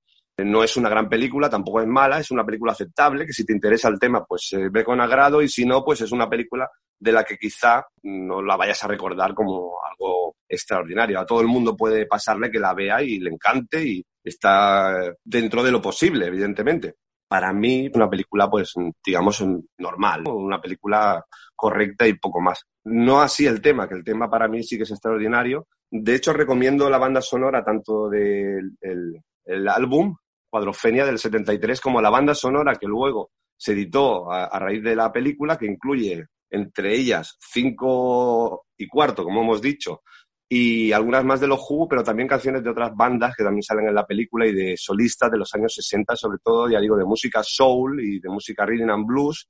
[0.45, 3.53] No es una gran película, tampoco es mala, es una película aceptable, que si te
[3.53, 6.69] interesa el tema, pues se ve con agrado, y si no, pues es una película
[6.99, 11.19] de la que quizá no la vayas a recordar como algo extraordinario.
[11.19, 14.93] A todo el mundo puede pasarle que la vea y le encante y está
[15.23, 16.95] dentro de lo posible, evidentemente.
[17.27, 18.73] Para mí, una película, pues,
[19.05, 19.43] digamos,
[19.77, 20.35] normal, ¿no?
[20.35, 22.63] una película correcta y poco más.
[22.84, 25.68] No así el tema, que el tema para mí sí que es extraordinario.
[25.89, 30.15] De hecho, recomiendo la banda sonora tanto del el- el álbum
[30.52, 35.11] Cuadrofenia del 73 como la banda sonora que luego se editó a, raíz de la
[35.11, 40.02] película, que incluye entre ellas cinco y cuarto, como hemos dicho,
[40.49, 43.88] y algunas más de los Who, pero también canciones de otras bandas que también salen
[43.88, 47.06] en la película y de solistas de los años 60, sobre todo, ya digo, de
[47.06, 49.48] música soul y de música rhythm and blues,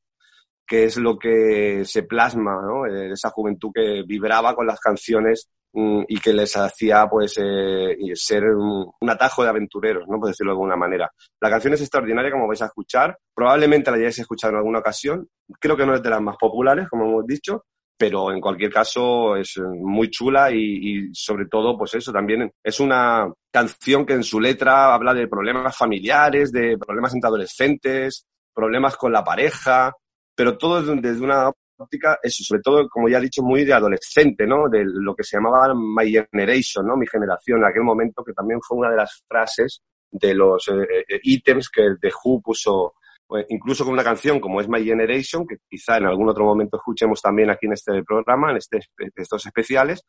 [0.72, 2.86] que es lo que se plasma, ¿no?
[2.86, 8.46] Esa juventud que vibraba con las canciones mm, y que les hacía, pues, eh, ser
[8.46, 10.18] un, un atajo de aventureros, ¿no?
[10.18, 11.12] Por decirlo de alguna manera.
[11.42, 13.18] La canción es extraordinaria, como vais a escuchar.
[13.36, 15.28] Probablemente la hayáis escuchado en alguna ocasión.
[15.60, 17.66] Creo que no es de las más populares, como hemos dicho,
[17.98, 22.50] pero en cualquier caso es eh, muy chula y, y sobre todo, pues eso, también
[22.64, 28.26] es una canción que en su letra habla de problemas familiares, de problemas entre adolescentes,
[28.54, 29.94] problemas con la pareja,
[30.36, 34.46] pero todo desde una óptica, eso, sobre todo, como ya he dicho, muy de adolescente,
[34.46, 34.70] ¿no?
[34.70, 36.96] De lo que se llamaba My Generation, ¿no?
[36.96, 39.82] Mi generación, en aquel momento, que también fue una de las frases
[40.12, 42.94] de los eh, eh, ítems que The Who puso,
[43.26, 46.78] pues, incluso con una canción como es My Generation, que quizá en algún otro momento
[46.78, 48.80] escuchemos también aquí en este programa, en este,
[49.16, 50.04] estos especiales,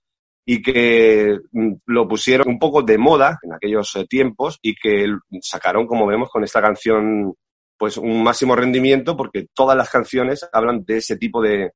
[0.44, 5.07] y que mm, lo pusieron un poco de moda en aquellos eh, tiempos y que
[5.40, 7.35] sacaron, como vemos, con esta canción
[7.82, 11.72] pues un máximo rendimiento porque todas las canciones hablan de ese tipo de,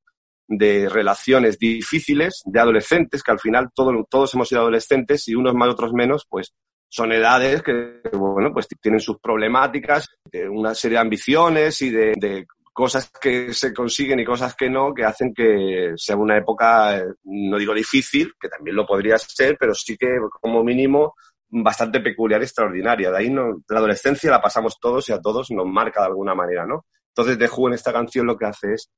[0.47, 5.55] de relaciones difíciles de adolescentes, que al final todos, todos hemos sido adolescentes y unos
[5.55, 6.55] más, otros menos, pues
[6.89, 12.13] son edades que, bueno, pues tienen sus problemáticas, de una serie de ambiciones y de,
[12.17, 17.03] de, cosas que se consiguen y cosas que no, que hacen que sea una época,
[17.25, 20.07] no digo difícil, que también lo podría ser, pero sí que
[20.41, 21.15] como mínimo
[21.49, 23.11] bastante peculiar y extraordinaria.
[23.11, 26.35] De ahí no, la adolescencia la pasamos todos y a todos nos marca de alguna
[26.35, 26.87] manera, ¿no?
[27.09, 28.91] Entonces The Who en esta canción lo que hace es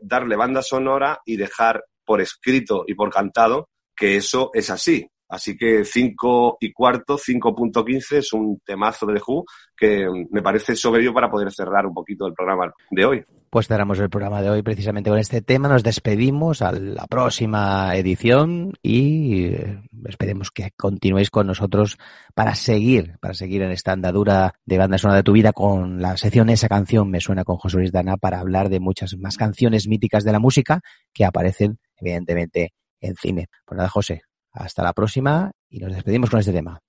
[0.00, 5.06] darle banda sonora y dejar por escrito y por cantado que eso es así.
[5.28, 9.44] Así que 5 y cuarto, 5.15 es un temazo de The Who
[9.76, 13.24] que me parece soberbio para poder cerrar un poquito el programa de hoy.
[13.50, 15.68] Pues cerramos el programa de hoy precisamente con este tema.
[15.68, 21.96] Nos despedimos a la próxima edición y eh, esperemos que continuéis con nosotros
[22.34, 26.18] para seguir, para seguir en esta andadura de banda sonora de tu vida con la
[26.18, 29.88] sección Esa canción me suena con José Luis Dana para hablar de muchas más canciones
[29.88, 30.82] míticas de la música
[31.14, 33.46] que aparecen evidentemente en cine.
[33.64, 34.22] Pues nada, José,
[34.52, 36.80] hasta la próxima y nos despedimos con este tema.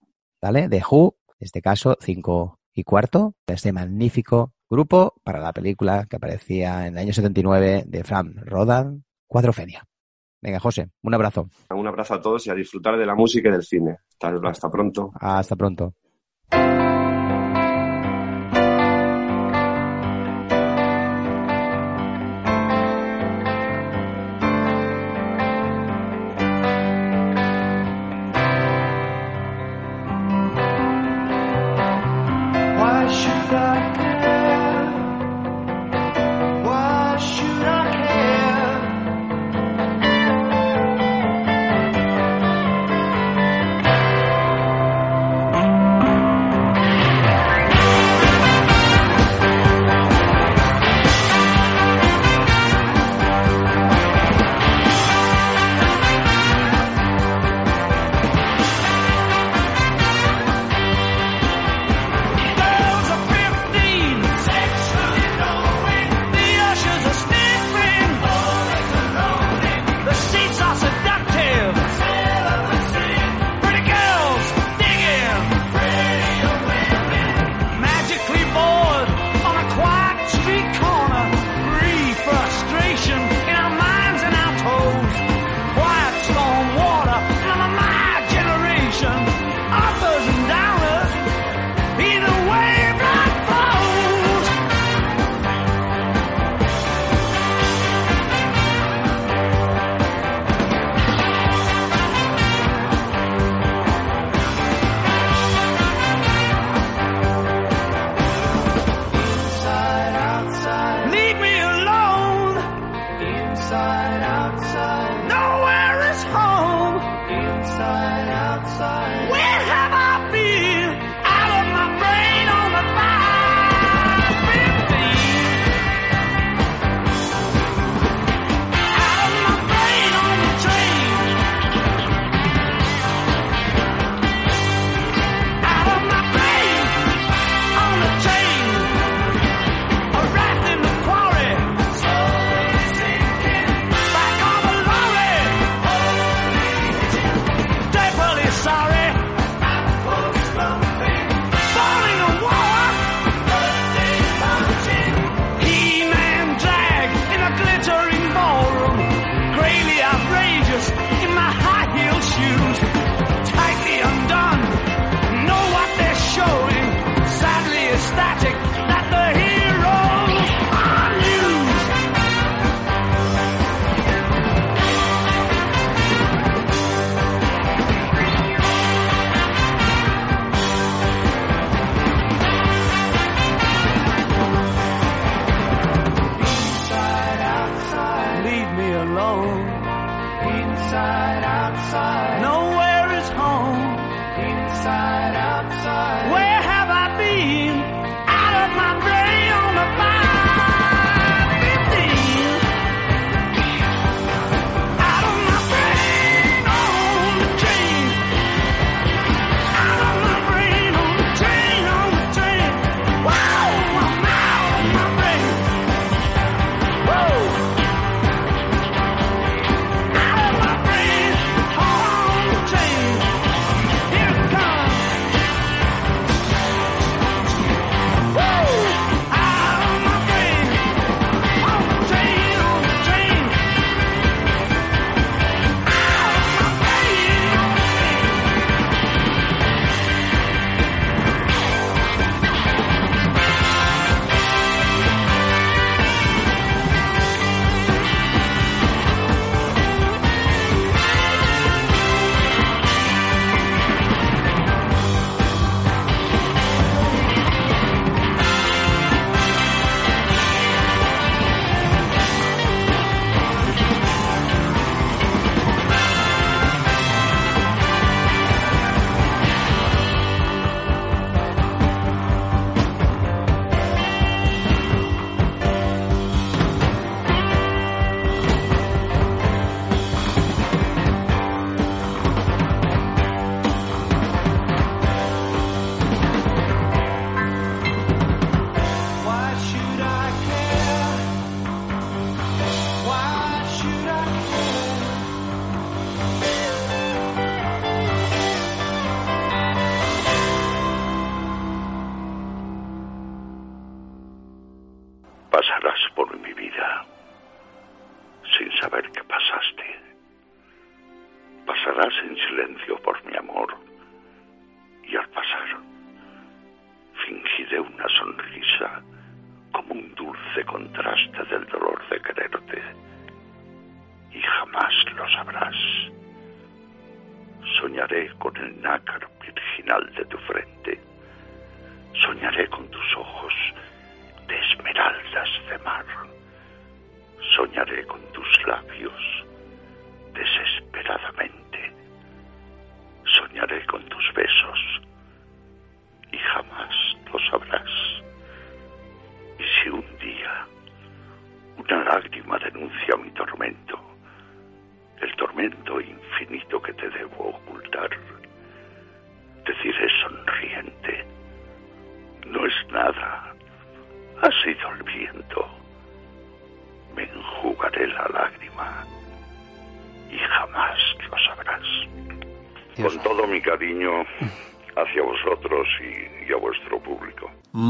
[0.42, 0.68] ¿Vale?
[0.68, 6.18] De Who, en este caso, 5 y cuarto, este magnífico grupo para la película que
[6.18, 9.86] aparecía en el año 79 de Fran Rodan, Cuadrofenia.
[10.42, 11.50] Venga, José, un abrazo.
[11.70, 13.98] Un abrazo a todos y a disfrutar de la música y del cine.
[14.22, 15.12] Hasta, hasta pronto.
[15.20, 15.96] Hasta pronto.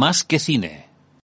[0.10, 0.79] Más que cine.